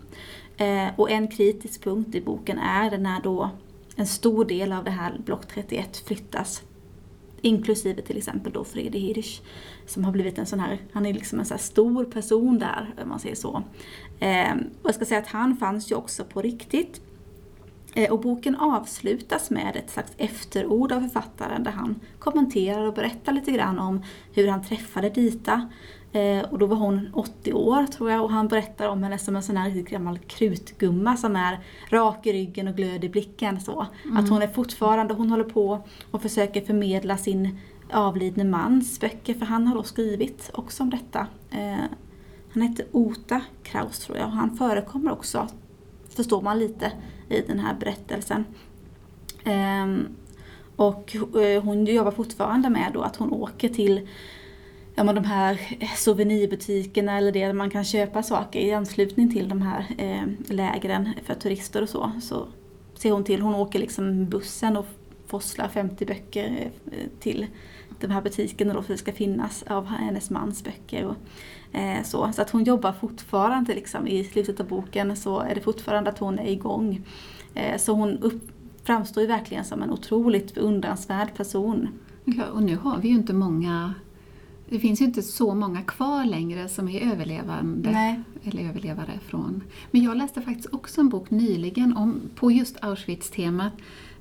Eh, 0.56 0.88
och 0.96 1.10
en 1.10 1.28
kritisk 1.28 1.84
punkt 1.84 2.14
i 2.14 2.20
boken 2.20 2.58
är 2.58 2.98
när 2.98 3.20
då 3.22 3.50
en 3.96 4.06
stor 4.06 4.44
del 4.44 4.72
av 4.72 4.84
det 4.84 4.90
här 4.90 5.20
block 5.24 5.46
31 5.46 6.02
flyttas. 6.06 6.62
Inklusive 7.40 8.02
till 8.02 8.16
exempel 8.16 8.52
då 8.52 8.64
Fredrik 8.64 9.02
Hirsch 9.02 9.40
som 9.86 10.04
har 10.04 10.12
blivit 10.12 10.38
en 10.38 10.46
sån 10.46 10.60
här, 10.60 10.78
han 10.92 11.06
är 11.06 11.14
liksom 11.14 11.38
en 11.38 11.46
sån 11.46 11.54
här 11.54 11.62
stor 11.62 12.04
person 12.04 12.58
där 12.58 12.94
om 13.02 13.08
man 13.08 13.20
säger 13.20 13.36
så. 13.36 13.62
Eh, 14.18 14.54
och 14.82 14.88
jag 14.88 14.94
ska 14.94 15.04
säga 15.04 15.20
att 15.20 15.26
han 15.26 15.56
fanns 15.56 15.90
ju 15.90 15.94
också 15.94 16.24
på 16.24 16.42
riktigt. 16.42 17.00
Eh, 17.96 18.12
Och 18.12 18.20
boken 18.20 18.56
avslutas 18.56 19.50
med 19.50 19.76
ett 19.76 19.90
slags 19.90 20.12
efterord 20.16 20.92
av 20.92 21.00
författaren 21.00 21.62
där 21.62 21.70
han 21.70 22.00
kommenterar 22.18 22.86
och 22.86 22.94
berättar 22.94 23.32
lite 23.32 23.52
grann 23.52 23.78
om 23.78 24.02
hur 24.34 24.48
han 24.48 24.62
träffade 24.64 25.10
Dita. 25.10 25.68
Eh, 26.12 26.40
Och 26.50 26.58
då 26.58 26.66
var 26.66 26.76
hon 26.76 27.10
80 27.14 27.52
år 27.52 27.86
tror 27.86 28.10
jag 28.10 28.22
och 28.24 28.30
han 28.30 28.48
berättar 28.48 28.88
om 28.88 29.02
henne 29.02 29.18
som 29.18 29.36
en 29.36 29.42
sån 29.42 29.56
här 29.56 29.66
riktigt 29.70 29.88
gammal 29.88 30.18
krutgumma 30.18 31.16
som 31.16 31.36
är 31.36 31.58
rak 31.90 32.26
i 32.26 32.32
ryggen 32.32 32.68
och 32.68 32.74
glöd 32.76 33.04
i 33.04 33.08
blicken. 33.08 33.60
Så. 33.60 33.86
Att 34.16 34.28
hon 34.28 34.42
är 34.42 34.48
fortfarande, 34.48 35.14
hon 35.14 35.30
håller 35.30 35.44
på 35.44 35.80
och 36.10 36.22
försöker 36.22 36.60
förmedla 36.60 37.16
sin 37.16 37.58
avlidne 37.92 38.44
mans 38.44 39.00
böcker 39.00 39.34
för 39.34 39.46
han 39.46 39.66
har 39.66 39.74
då 39.74 39.82
skrivit 39.82 40.50
också 40.54 40.82
om 40.82 40.90
detta. 40.90 41.26
Eh, 41.50 41.84
Han 42.52 42.62
hette 42.62 42.84
Ota 42.92 43.40
Kraus 43.62 43.98
tror 43.98 44.18
jag 44.18 44.26
och 44.26 44.32
han 44.32 44.56
förekommer 44.56 45.12
också, 45.12 45.48
förstår 46.16 46.42
man 46.42 46.58
lite, 46.58 46.92
i 47.28 47.40
den 47.40 47.58
här 47.58 47.74
berättelsen. 47.74 48.44
Ehm, 49.44 50.08
och 50.76 51.16
eh, 51.16 51.62
hon 51.62 51.86
jobbar 51.86 52.10
fortfarande 52.10 52.70
med 52.70 52.90
då 52.94 53.02
att 53.02 53.16
hon 53.16 53.32
åker 53.32 53.68
till 53.68 54.08
ja, 54.94 55.04
men 55.04 55.14
de 55.14 55.24
här 55.24 55.60
souvenirbutikerna 55.96 57.18
eller 57.18 57.32
det 57.32 57.46
där 57.46 57.52
man 57.52 57.70
kan 57.70 57.84
köpa 57.84 58.22
saker 58.22 58.60
i 58.60 58.72
anslutning 58.72 59.32
till 59.32 59.48
de 59.48 59.62
här 59.62 59.86
eh, 59.98 60.54
lägren 60.54 61.12
för 61.24 61.34
turister 61.34 61.82
och 61.82 61.88
så. 61.88 62.12
Så 62.22 62.46
ser 62.94 63.10
hon 63.10 63.24
till, 63.24 63.40
hon 63.40 63.54
åker 63.54 63.78
liksom 63.78 64.28
bussen 64.28 64.76
och 64.76 64.86
forslar 65.26 65.68
50 65.68 66.06
böcker 66.06 66.70
eh, 66.92 67.08
till 67.20 67.46
de 68.00 68.10
här 68.10 68.22
butikerna 68.22 68.74
då 68.74 68.82
för 68.82 68.92
det 68.92 68.98
ska 68.98 69.12
finnas 69.12 69.62
av 69.62 69.86
hennes 69.86 70.30
mans 70.30 70.64
böcker. 70.64 71.04
Och, 71.04 71.14
eh, 71.14 71.16
så. 72.04 72.32
så 72.32 72.42
att 72.42 72.50
hon 72.50 72.64
jobbar 72.64 72.92
fortfarande 72.92 73.74
liksom, 73.74 74.06
i 74.06 74.24
slutet 74.24 74.60
av 74.60 74.68
boken 74.68 75.16
så 75.16 75.40
är 75.40 75.54
det 75.54 75.60
fortfarande 75.60 76.10
att 76.10 76.18
hon 76.18 76.38
är 76.38 76.48
igång. 76.48 77.00
Eh, 77.54 77.78
så 77.78 77.92
hon 77.92 78.18
upp, 78.18 78.50
framstår 78.84 79.20
ju 79.22 79.26
verkligen 79.26 79.64
som 79.64 79.82
en 79.82 79.90
otroligt 79.90 80.54
beundransvärd 80.54 81.34
person. 81.36 81.88
Ja, 82.24 82.44
och 82.52 82.62
nu 82.62 82.76
har 82.76 82.98
vi 82.98 83.08
ju 83.08 83.14
inte 83.14 83.32
många 83.32 83.94
det 84.68 84.78
finns 84.78 85.00
ju 85.00 85.04
inte 85.04 85.22
så 85.22 85.54
många 85.54 85.82
kvar 85.82 86.24
längre 86.24 86.68
som 86.68 86.88
är 86.88 87.12
överlevande 87.12 87.90
Nej. 87.90 88.20
eller 88.44 88.68
överlevare 88.68 89.20
från. 89.26 89.62
Men 89.90 90.02
jag 90.02 90.16
läste 90.16 90.42
faktiskt 90.42 90.74
också 90.74 91.00
en 91.00 91.08
bok 91.08 91.30
nyligen 91.30 91.96
om, 91.96 92.20
på 92.34 92.50
just 92.50 92.76
Auschwitz-temat. 92.80 93.72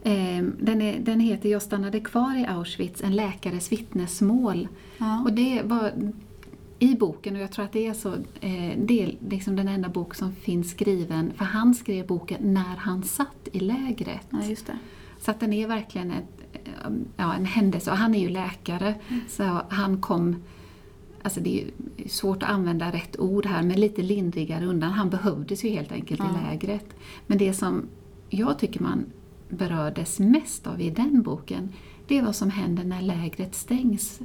Eh, 0.03 0.43
Den, 0.59 0.81
är, 0.81 0.99
den 0.99 1.19
heter 1.19 1.49
Jag 1.49 1.61
stannade 1.61 1.99
kvar 1.99 2.39
i 2.39 2.45
Auschwitz, 2.45 3.01
en 3.01 3.15
läkares 3.15 3.71
vittnesmål. 3.71 4.67
Ja. 4.97 5.21
Och 5.23 5.33
det 5.33 5.61
var 5.65 5.91
i 6.79 6.95
boken, 6.95 7.35
och 7.35 7.41
jag 7.41 7.51
tror 7.51 7.65
att 7.65 7.71
det 7.71 7.87
är 7.87 7.93
så, 7.93 8.13
eh, 8.41 8.77
det 8.77 9.03
är 9.03 9.17
liksom 9.29 9.55
den 9.55 9.67
enda 9.67 9.89
bok 9.89 10.15
som 10.15 10.33
finns 10.35 10.71
skriven, 10.71 11.31
för 11.37 11.45
han 11.45 11.73
skrev 11.73 12.07
boken 12.07 12.53
när 12.53 12.75
han 12.77 13.03
satt 13.03 13.47
i 13.51 13.59
lägret. 13.59 14.27
ja. 14.31 14.73
Så 15.19 15.31
att 15.31 15.39
den 15.39 15.53
är 15.53 15.67
verkligen 15.67 16.11
ett, 16.11 16.41
eh, 16.53 16.91
ja, 17.17 17.33
en 17.33 17.45
händelse. 17.45 17.91
Och 17.91 17.97
han 17.97 18.15
är 18.15 18.19
ju 18.19 18.29
läkare, 18.29 18.95
så 19.27 19.61
han 19.69 20.01
kom... 20.01 20.35
Alltså 21.21 21.39
det 21.39 21.61
är 21.61 21.67
svårt 22.09 22.43
att 22.43 22.49
använda 22.49 22.91
rätt 22.91 23.19
ord 23.19 23.45
här, 23.45 23.63
men 23.63 23.79
lite 23.79 24.01
lindrigare 24.01 24.65
undan. 24.65 24.91
Han 24.91 25.09
behövdes 25.09 25.63
ju 25.63 25.69
helt 25.69 25.91
enkelt 25.91 26.19
Ja. 26.19 26.29
i 26.29 26.51
lägret. 26.51 26.85
Men 27.27 27.37
det 27.37 27.53
som 27.53 27.87
jag 28.29 28.59
tycker 28.59 28.79
man 28.81 29.05
berördes 29.49 30.19
mest 30.19 30.67
av 30.67 30.81
i 30.81 30.89
den 30.89 31.21
boken, 31.21 31.69
det 32.07 32.17
är 32.17 32.23
vad 32.23 32.35
som 32.35 32.49
händer 32.49 32.83
när 32.83 33.01
lägret 33.01 33.55
stängs. 33.55 34.19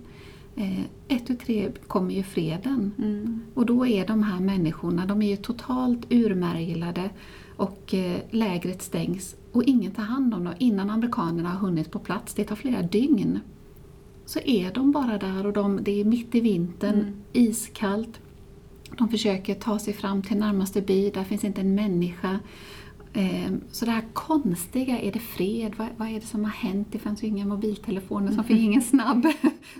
Eh, 0.57 0.81
ett 1.09 1.31
och 1.31 1.39
tre 1.39 1.71
kommer 1.87 2.15
ju 2.15 2.23
freden. 2.23 2.93
Mm. 2.99 3.41
Och 3.55 3.67
då 3.67 3.87
är 3.87 4.07
de 4.07 4.23
här 4.23 4.41
människorna, 4.41 5.07
de 5.07 5.23
är 5.23 5.31
ju 5.31 5.37
totalt 5.37 6.07
urmärglade 6.13 7.11
och 7.57 7.95
eh, 7.95 8.21
lägret 8.31 8.83
stängs 8.83 9.37
och 9.53 9.65
ingen 9.65 9.93
tar 9.93 10.03
hand 10.03 10.35
om 10.35 10.45
dem 10.45 10.55
innan 10.59 10.91
amerikanerna 10.91 11.49
har 11.49 11.59
hunnit 11.59 11.91
på 11.91 11.99
plats. 11.99 12.35
Det 12.35 12.45
tar 12.45 12.57
flera 12.57 12.83
dygn. 12.83 13.41
Så 14.27 14.41
är 14.45 14.73
de 14.75 14.93
bara 14.93 15.19
där 15.19 15.47
och 15.47 15.53
de, 15.53 15.79
det 15.83 16.01
är 16.01 16.05
mitt 16.05 16.35
i 16.35 16.41
vintern, 16.41 16.95
Mm. 16.95 17.13
iskallt. 17.33 18.21
De 18.99 19.09
försöker 19.09 19.55
ta 19.55 19.79
sig 19.79 19.95
fram 19.95 20.23
till 20.23 20.37
närmaste 20.37 20.83
by, 20.83 21.11
där 21.11 21.25
finns 21.25 21.45
inte 21.45 21.61
en 21.61 21.75
människa. 21.75 22.39
Eh, 23.12 23.53
Så 23.70 23.85
det 23.85 23.90
här 23.90 24.05
konstiga, 24.12 24.99
är 25.01 25.12
det 25.12 25.18
fred? 25.18 25.75
Vad, 25.77 25.88
vad 25.96 26.09
är 26.09 26.14
det 26.20 26.27
som 26.27 26.44
har 26.44 26.51
hänt? 26.51 26.88
Det 26.90 26.99
fanns 26.99 27.23
ju 27.23 27.27
inga 27.27 27.46
mobiltelefoner, 27.46 28.33
så 28.33 28.42
fick 28.42 28.59
ingen 28.62 28.83
snabb 28.83 29.27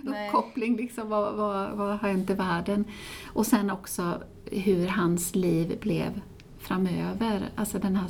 uppkoppling. 0.03 0.75
Liksom, 0.77 1.09
vad, 1.09 1.35
vad, 1.35 1.71
vad 1.77 1.99
har 1.99 2.09
hänt 2.09 2.29
i 2.29 2.33
världen? 2.33 2.85
Och 3.33 3.45
sen 3.45 3.71
också 3.71 4.23
hur 4.45 4.87
hans 4.87 5.35
liv 5.35 5.77
blev 5.81 6.21
framöver. 6.59 7.49
Alltså 7.55 7.79
den 7.79 7.95
här, 7.95 8.09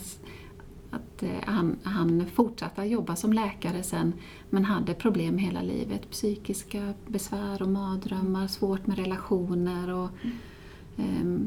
att 0.92 1.24
eh, 1.24 1.30
han, 1.46 1.80
han 1.84 2.26
fortsatte 2.34 2.82
att 2.82 2.90
jobba 2.90 3.16
som 3.16 3.34
läkare 3.34 3.84
sen 3.84 4.14
men 4.50 4.66
hade 4.66 4.94
problem 4.94 5.38
hela 5.38 5.62
livet. 5.62 6.12
Psykiska 6.12 6.94
besvär 7.08 7.62
och 7.62 7.70
mardrömmar, 7.70 8.48
svårt 8.48 8.88
med 8.88 8.98
relationer. 8.98 9.94
Och, 9.94 10.10
Ehm, 10.24 10.32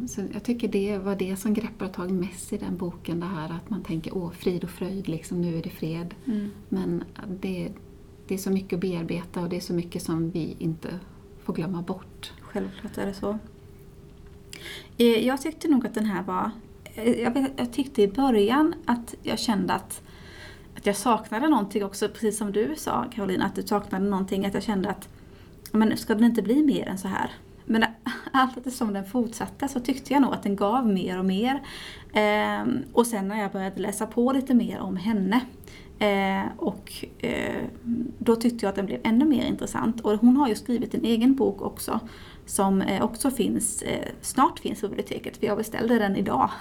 så 0.09 0.22
jag 0.33 0.42
tycker 0.44 0.68
det 0.68 0.98
var 0.98 1.16
det 1.16 1.37
som 1.37 1.54
greppar 1.54 1.88
tag 1.88 2.11
mest 2.11 2.52
i 2.52 2.59
den 2.59 2.76
boken, 2.76 3.20
det 3.20 3.26
här 3.26 3.52
att 3.52 3.70
man 3.70 3.83
tänker 3.83 4.16
åh, 4.16 4.30
frid 4.30 4.64
och 4.64 4.70
fröjd, 4.70 5.09
liksom, 5.09 5.40
nu 5.40 5.59
är 5.59 5.62
det 5.62 5.70
fred. 5.70 6.14
Mm. 6.26 6.50
Men 6.68 7.04
det, 7.40 7.72
det 8.26 8.35
är 8.35 8.38
så 8.38 8.50
mycket 8.50 8.72
att 8.76 8.80
bearbeta 8.80 9.40
och 9.40 9.48
det 9.48 9.57
är 9.57 9.61
så 9.61 9.74
mycket 9.74 10.02
som 10.02 10.30
vi 10.30 10.57
inte 10.59 10.98
får 11.44 11.52
glömma 11.52 11.83
bort. 11.83 12.33
Självklart 12.40 12.98
är 12.98 13.07
det 13.07 13.14
så. 13.14 13.38
Eh, 14.98 15.26
Jag 15.26 15.42
tyckte 15.42 15.68
nog 15.68 15.87
att 15.87 15.94
den 15.94 16.07
här 16.07 16.22
var... 16.22 16.50
eh, 16.94 17.11
Jag, 17.20 17.46
jag 17.57 17.72
tyckte 17.72 18.02
i 18.02 18.09
början 18.09 18.74
att 18.85 19.14
jag 19.22 19.38
kände 19.38 19.72
att, 19.72 20.02
att 20.76 20.87
jag 20.87 20.96
saknade 20.96 21.48
någonting 21.48 21.85
också, 21.85 22.09
precis 22.09 22.38
som 22.38 22.52
du 22.52 22.74
sa 22.76 23.04
Karolina, 23.14 23.44
att 23.44 23.54
du 23.54 23.62
saknade 23.62 24.04
någonting, 24.04 24.46
att 24.46 24.54
jag 24.54 24.62
kände 24.62 24.90
att 24.90 25.09
men 25.72 25.96
ska 25.96 26.14
den 26.14 26.24
inte 26.24 26.42
bli 26.42 26.62
mer 26.62 26.87
än 26.88 26.98
så 26.98 27.09
här? 27.09 27.30
Men 27.64 27.85
allt 28.33 28.57
eftersom 28.57 28.92
den 28.92 29.05
fortsatte 29.05 29.68
så 29.68 29.81
tyckte 29.81 30.12
jag 30.12 30.22
nog 30.22 30.35
att 30.35 30.42
den 30.42 30.57
gav 30.57 30.88
mer 30.88 31.18
och 31.18 31.24
mer. 31.24 31.62
Eh, 32.12 32.66
och 32.92 33.07
sen 33.07 33.29
när 33.29 33.42
jag 33.42 33.53
började 33.53 33.83
läsa 33.83 34.07
på 34.07 34.33
lite 34.33 34.55
mer 34.55 34.81
om 34.81 34.96
henne 34.96 35.40
eh, 35.98 36.53
och 36.57 37.05
eh, 37.18 37.64
då 38.18 38.37
tyckte 38.37 38.66
jag 38.66 38.70
att 38.70 38.77
den 38.77 38.87
blev 38.87 39.00
ännu 39.05 39.24
mer 39.24 39.44
intressant. 39.46 40.00
Och 40.00 40.20
hon 40.20 40.37
har 40.37 40.48
ju 40.48 40.55
skrivit 40.55 40.94
en 40.94 41.05
egen 41.05 41.35
bok 41.35 41.62
också 41.62 42.00
som 42.46 42.83
eh, 42.83 43.03
också 43.03 43.31
finns, 43.31 43.83
eh, 43.83 44.09
snart 44.20 44.59
finns 44.59 44.81
på 44.81 44.88
biblioteket, 44.88 45.37
för 45.37 45.46
jag 45.46 45.57
beställde 45.57 45.98
den 45.98 46.16
idag. 46.16 46.50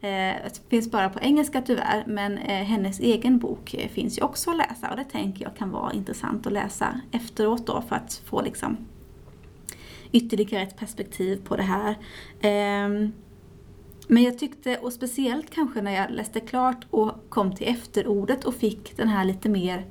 Ehm, 0.00 0.36
det 0.44 0.60
finns 0.68 0.90
bara 0.90 1.08
på 1.08 1.20
engelska 1.20 1.62
tyvärr, 1.62 2.04
men 2.06 2.38
eh, 2.38 2.64
hennes 2.64 3.00
egen 3.00 3.38
bok 3.38 3.74
finns 3.92 4.18
ju 4.18 4.22
också 4.22 4.50
att 4.50 4.56
läsa 4.56 4.90
och 4.90 4.96
det 4.96 5.04
tänker 5.04 5.44
jag 5.44 5.56
kan 5.56 5.70
vara 5.70 5.92
intressant 5.92 6.46
att 6.46 6.52
läsa 6.52 7.00
efteråt 7.10 7.66
då 7.66 7.82
för 7.88 7.96
att 7.96 8.22
få 8.24 8.42
liksom 8.42 8.76
ytterligare 10.12 10.62
ett 10.62 10.76
perspektiv 10.76 11.42
på 11.44 11.56
det 11.56 11.62
här. 11.62 11.98
Ehm, 12.40 13.12
men 14.08 14.22
jag 14.22 14.38
tyckte, 14.38 14.76
och 14.76 14.92
speciellt 14.92 15.50
kanske 15.50 15.82
när 15.82 15.92
jag 15.92 16.10
läste 16.10 16.40
klart 16.40 16.86
och 16.90 17.12
kom 17.28 17.54
till 17.54 17.68
efterordet 17.68 18.44
och 18.44 18.54
fick 18.54 18.96
den 18.96 19.08
här 19.08 19.24
lite 19.24 19.48
mer 19.48 19.86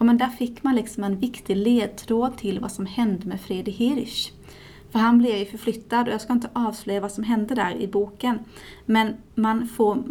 Ja 0.00 0.04
men 0.04 0.18
där 0.18 0.28
fick 0.28 0.62
man 0.62 0.74
liksom 0.74 1.04
en 1.04 1.18
viktig 1.18 1.56
ledtråd 1.56 2.36
till 2.36 2.60
vad 2.60 2.72
som 2.72 2.86
hände 2.86 3.26
med 3.26 3.40
Fredrik 3.40 3.76
Hirsch. 3.76 4.32
För 4.90 4.98
han 4.98 5.18
blev 5.18 5.36
ju 5.36 5.44
förflyttad 5.44 6.08
och 6.08 6.14
jag 6.14 6.20
ska 6.20 6.32
inte 6.32 6.50
avslöja 6.52 7.00
vad 7.00 7.12
som 7.12 7.24
hände 7.24 7.54
där 7.54 7.76
i 7.76 7.88
boken. 7.88 8.38
Men 8.86 9.14
man 9.34 9.68
får 9.68 10.04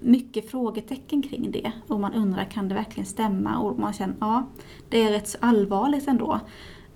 mycket 0.00 0.50
frågetecken 0.50 1.22
kring 1.22 1.50
det 1.50 1.72
och 1.86 2.00
man 2.00 2.14
undrar 2.14 2.44
kan 2.44 2.68
det 2.68 2.74
verkligen 2.74 3.06
stämma? 3.06 3.58
Och 3.58 3.78
man 3.78 3.92
känner 3.92 4.16
ja, 4.20 4.46
det 4.88 5.02
är 5.02 5.10
rätt 5.10 5.28
så 5.28 5.38
allvarligt 5.40 6.08
ändå. 6.08 6.40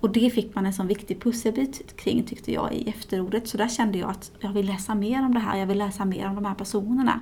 Och 0.01 0.09
det 0.09 0.29
fick 0.29 0.55
man 0.55 0.65
en 0.65 0.73
sån 0.73 0.87
viktig 0.87 1.21
pusselbit 1.21 1.95
kring 1.97 2.23
tyckte 2.23 2.51
jag 2.51 2.73
i 2.73 2.89
efterordet. 2.89 3.47
Så 3.47 3.57
där 3.57 3.67
kände 3.67 3.97
jag 3.97 4.09
att 4.09 4.31
jag 4.39 4.53
vill 4.53 4.65
läsa 4.65 4.95
mer 4.95 5.25
om 5.25 5.33
det 5.33 5.39
här, 5.39 5.57
jag 5.57 5.67
vill 5.67 5.77
läsa 5.77 6.05
mer 6.05 6.27
om 6.27 6.35
de 6.35 6.45
här 6.45 6.55
personerna. 6.55 7.19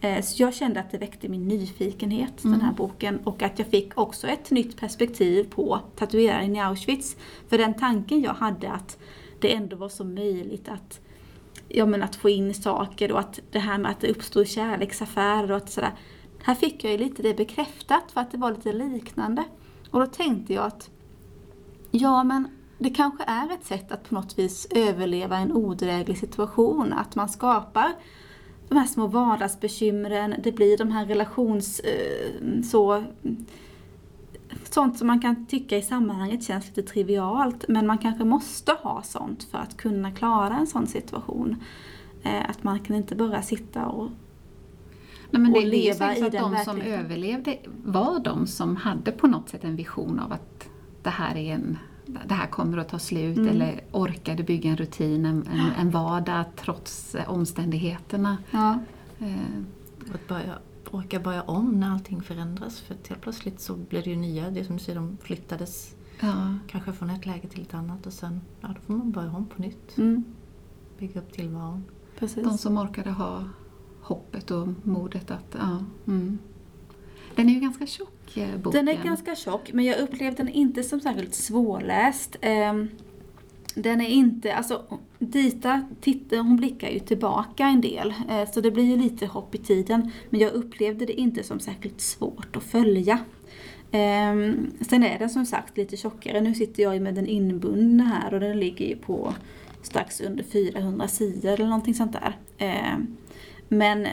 Eh, 0.00 0.22
Så 0.22 0.42
jag 0.42 0.54
kände 0.54 0.80
att 0.80 0.90
det 0.90 0.98
väckte 0.98 1.28
min 1.28 1.48
nyfikenhet, 1.48 2.42
den 2.42 2.60
här 2.60 2.72
boken. 2.72 3.18
Och 3.24 3.42
att 3.42 3.58
jag 3.58 3.68
fick 3.68 3.98
också 3.98 4.26
ett 4.26 4.50
nytt 4.50 4.76
perspektiv 4.76 5.44
på 5.50 5.80
tatueraren 5.96 6.56
i 6.56 6.60
Auschwitz. 6.60 7.16
För 7.48 7.58
den 7.58 7.74
tanken 7.74 8.22
jag 8.22 8.34
hade 8.34 8.70
att 8.70 8.98
det 9.40 9.54
ändå 9.54 9.76
var 9.76 9.88
så 9.88 10.04
möjligt 10.04 10.68
att, 10.68 11.00
ja, 11.68 11.86
men 11.86 12.02
att 12.02 12.16
få 12.16 12.28
in 12.28 12.54
saker 12.54 13.12
och 13.12 13.20
att 13.20 13.40
det 13.50 13.58
här 13.58 13.78
med 13.78 13.90
att 13.90 14.00
det 14.00 14.08
uppstod 14.08 14.48
kärleksaffärer 14.48 15.50
och 15.50 15.56
att 15.56 15.70
sådär. 15.70 15.92
Här 16.42 16.54
fick 16.54 16.84
jag 16.84 16.92
ju 16.92 16.98
lite 16.98 17.22
det 17.22 17.34
bekräftat 17.34 18.12
för 18.12 18.20
att 18.20 18.30
det 18.30 18.38
var 18.38 18.50
lite 18.50 18.72
liknande. 18.72 19.44
Och 19.90 20.00
då 20.00 20.06
tänkte 20.06 20.54
jag 20.54 20.64
att 20.64 20.90
Ja, 21.94 22.24
men 22.24 22.48
det 22.78 22.90
kanske 22.90 23.24
är 23.24 23.52
ett 23.52 23.64
sätt 23.64 23.92
att 23.92 24.08
på 24.08 24.14
något 24.14 24.38
vis 24.38 24.66
överleva 24.70 25.36
en 25.36 25.52
odräglig 25.52 26.18
situation. 26.18 26.92
Att 26.92 27.14
man 27.14 27.28
skapar 27.28 27.92
de 28.68 28.78
här 28.78 28.86
små 28.86 29.06
vardagsbekymren, 29.06 30.34
det 30.42 30.52
blir 30.52 30.78
de 30.78 30.90
här 30.90 31.06
relations... 31.06 31.80
Eh, 31.80 32.62
så, 32.62 33.04
sånt 34.64 34.98
som 34.98 35.06
man 35.06 35.20
kan 35.20 35.46
tycka 35.46 35.76
i 35.76 35.82
sammanhanget 35.82 36.44
känns 36.44 36.66
lite 36.66 36.82
trivialt, 36.82 37.64
men 37.68 37.86
man 37.86 37.98
kanske 37.98 38.24
måste 38.24 38.72
ha 38.72 39.02
sånt 39.02 39.44
för 39.44 39.58
att 39.58 39.76
kunna 39.76 40.12
klara 40.12 40.56
en 40.56 40.66
sån 40.66 40.86
situation. 40.86 41.56
Eh, 42.22 42.50
att 42.50 42.64
man 42.64 42.80
kan 42.80 42.96
inte 42.96 43.14
bara 43.14 43.42
sitta 43.42 43.86
och... 43.86 44.10
Nej, 45.30 45.42
men 45.42 45.52
det, 45.52 45.58
Och 45.58 45.64
det 45.64 45.68
är 45.68 45.76
ju 45.76 45.92
leva 45.92 46.16
i 46.16 46.22
att 46.22 46.32
de 46.32 46.56
som 46.64 46.80
överlevde 46.80 47.58
var 47.84 48.18
de 48.18 48.46
som 48.46 48.76
hade 48.76 49.12
på 49.12 49.26
något 49.26 49.48
sätt 49.48 49.64
en 49.64 49.76
vision 49.76 50.20
av 50.20 50.32
att 50.32 50.51
det 51.02 51.10
här, 51.10 51.36
är 51.36 51.54
en, 51.54 51.78
det 52.26 52.34
här 52.34 52.46
kommer 52.46 52.78
att 52.78 52.88
ta 52.88 52.98
slut 52.98 53.36
Mm. 53.38 53.48
eller 53.48 53.80
orkade 53.92 54.42
bygga 54.42 54.70
en 54.70 54.76
rutin, 54.76 55.26
en, 55.26 55.46
en, 55.52 55.72
en 55.78 55.90
vardag 55.90 56.44
trots 56.56 57.16
omständigheterna. 57.26 58.36
Ja, 58.50 58.78
Eh, 59.18 60.14
att 60.14 60.28
börja, 60.28 60.58
orka 60.90 61.20
börja 61.20 61.42
om 61.42 61.80
när 61.80 61.90
allting 61.90 62.22
förändras. 62.22 62.80
För 62.80 62.96
helt 63.08 63.20
plötsligt 63.20 63.60
så 63.60 63.76
blir 63.76 64.02
det 64.02 64.10
ju 64.10 64.16
nya, 64.16 64.50
det 64.50 64.64
som 64.64 64.76
du 64.76 64.82
säger, 64.82 64.98
de 64.98 65.18
flyttades 65.22 65.94
ja. 66.20 66.54
kanske 66.68 66.92
från 66.92 67.10
ett 67.10 67.26
läge 67.26 67.48
till 67.48 67.62
ett 67.62 67.74
annat 67.74 68.06
och 68.06 68.12
sen 68.12 68.40
ja, 68.60 68.68
då 68.68 68.80
får 68.80 68.94
man 68.94 69.10
börja 69.10 69.30
om 69.30 69.46
på 69.46 69.62
nytt. 69.62 69.98
mm, 69.98 70.24
Bygga 70.98 71.20
upp 71.20 71.32
tillvaron. 71.32 71.84
precis. 72.18 72.44
De 72.44 72.58
som 72.58 72.78
orkade 72.78 73.10
ha 73.10 73.44
hoppet 74.02 74.50
och 74.50 74.68
modet 74.82 75.30
att... 75.30 75.56
Ja, 75.58 75.78
mm. 76.06 76.38
Den 77.36 77.48
är 77.48 77.52
ju 77.54 77.60
ganska 77.60 77.86
tjock, 77.86 78.21
boken. 78.34 78.86
Den 78.86 78.98
är 78.98 79.04
ganska 79.04 79.34
tjock, 79.34 79.72
men 79.72 79.84
jag 79.84 79.98
upplevde 79.98 80.36
den 80.36 80.48
inte 80.48 80.82
som 80.82 81.00
särskilt 81.00 81.34
svårläst. 81.34 82.36
Ehm, 82.40 82.88
den 83.74 84.00
är 84.00 84.08
inte, 84.08 84.54
alltså 84.54 84.98
Dita, 85.18 85.82
tittar, 86.00 86.36
hon 86.36 86.56
blickar 86.56 86.88
ju 86.88 86.98
tillbaka 86.98 87.66
en 87.66 87.80
del, 87.80 88.14
eh, 88.30 88.50
så 88.50 88.60
det 88.60 88.70
blir 88.70 88.84
ju 88.84 88.96
lite 88.96 89.26
hopp 89.26 89.54
i 89.54 89.58
tiden. 89.58 90.10
Men 90.30 90.40
jag 90.40 90.52
upplevde 90.52 91.06
det 91.06 91.20
inte 91.20 91.42
som 91.42 91.60
särskilt 91.60 92.00
svårt 92.00 92.56
att 92.56 92.62
följa. 92.62 93.18
Ehm, 93.92 94.70
sen 94.80 95.04
är 95.04 95.18
den 95.18 95.30
som 95.30 95.46
sagt 95.46 95.76
lite 95.76 95.96
tjockare. 95.96 96.40
Nu 96.40 96.54
sitter 96.54 96.82
jag 96.82 96.94
ju 96.94 97.00
med 97.00 97.14
den 97.14 97.26
inbundna 97.26 98.04
här 98.04 98.34
och 98.34 98.40
den 98.40 98.60
ligger 98.60 98.86
ju 98.86 98.96
på 98.96 99.34
strax 99.82 100.20
under 100.20 100.44
400 100.44 101.08
sidor 101.08 101.50
eller 101.50 101.64
någonting 101.64 101.94
sånt 101.94 102.12
där. 102.12 102.36
Ehm, 102.58 103.16
men 103.68 104.06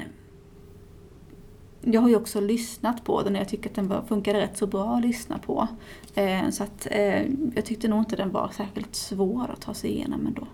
jag 1.81 2.01
har 2.01 2.09
ju 2.09 2.15
också 2.15 2.41
lyssnat 2.41 3.03
på 3.03 3.21
den 3.21 3.35
och 3.35 3.41
jag 3.41 3.49
tycker 3.49 3.69
att 3.69 3.75
den 3.75 3.87
var- 3.87 4.01
funkade 4.01 4.39
rätt 4.39 4.57
så 4.57 4.67
bra 4.67 4.95
att 4.95 5.01
lyssna 5.01 5.37
på. 5.37 5.67
Eh, 6.15 6.49
Så 6.49 6.63
att 6.63 6.87
eh, 6.91 7.21
jag 7.55 7.65
tyckte 7.65 7.87
nog 7.87 7.99
inte 7.99 8.15
den 8.15 8.31
var 8.31 8.49
särskilt 8.57 8.95
svår 8.95 9.51
att 9.51 9.61
ta 9.61 9.73
sig 9.73 9.89
igenom 9.91 10.27
ändå. 10.27 10.47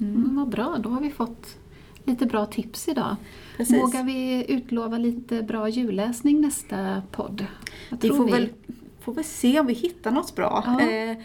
Mm, 0.00 0.36
vad 0.36 0.48
bra, 0.48 0.76
då 0.82 0.88
har 0.90 1.00
vi 1.00 1.10
fått 1.10 1.56
lite 2.04 2.26
bra 2.26 2.46
tips 2.46 2.88
idag. 2.88 3.16
Precis. 3.56 3.82
Vågar 3.82 4.02
vi 4.04 4.44
utlova 4.48 4.98
lite 4.98 5.42
bra 5.42 5.68
julläsning 5.68 6.40
nästa 6.40 7.02
podd? 7.10 7.46
Vad 7.90 8.02
Vi 8.02 8.08
får 8.08 8.30
väl, 8.30 8.48
får 9.00 9.14
väl 9.14 9.24
se 9.24 9.60
om 9.60 9.66
vi 9.66 9.72
hittar 9.74 10.10
något 10.10 10.34
bra. 10.36 10.62
Ja. 10.66 10.80
Eh, 10.80 11.10
eh, 11.10 11.16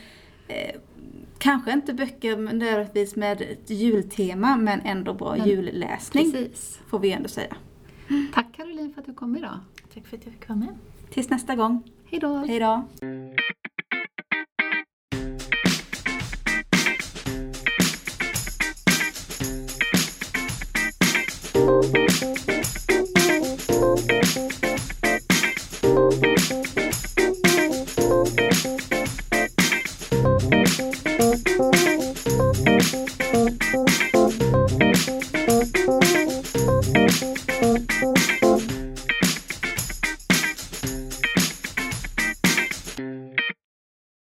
kanske 1.38 1.72
inte 1.74 1.94
böcker 1.94 2.38
nödvändigtvis 2.38 3.16
med 3.16 3.42
ett 3.42 3.70
jultema 3.70 4.58
men 4.58 4.80
ändå 4.82 5.14
bra 5.14 5.36
Men- 5.38 5.48
julläsning 5.50 6.32
Precis. 6.32 6.80
får 6.88 7.00
vi 7.00 7.12
ändå 7.12 7.30
säga. 7.30 7.56
Tack 8.34 8.46
Caroline 8.52 8.94
för 8.94 9.02
att 9.02 9.08
du 9.08 9.14
kom 9.14 9.38
idag. 9.38 9.60
Tack 9.94 10.08
för 10.08 10.18
att 10.18 10.26
jag 10.26 10.34
fick 10.34 10.50
vara 10.50 10.60
med. 10.60 10.78
Tills 11.10 11.30
nästa 11.30 11.56
gång. 11.56 11.84
Hej 12.06 12.20
då! 12.20 12.38
Hej 12.38 12.60
då! 12.60 12.88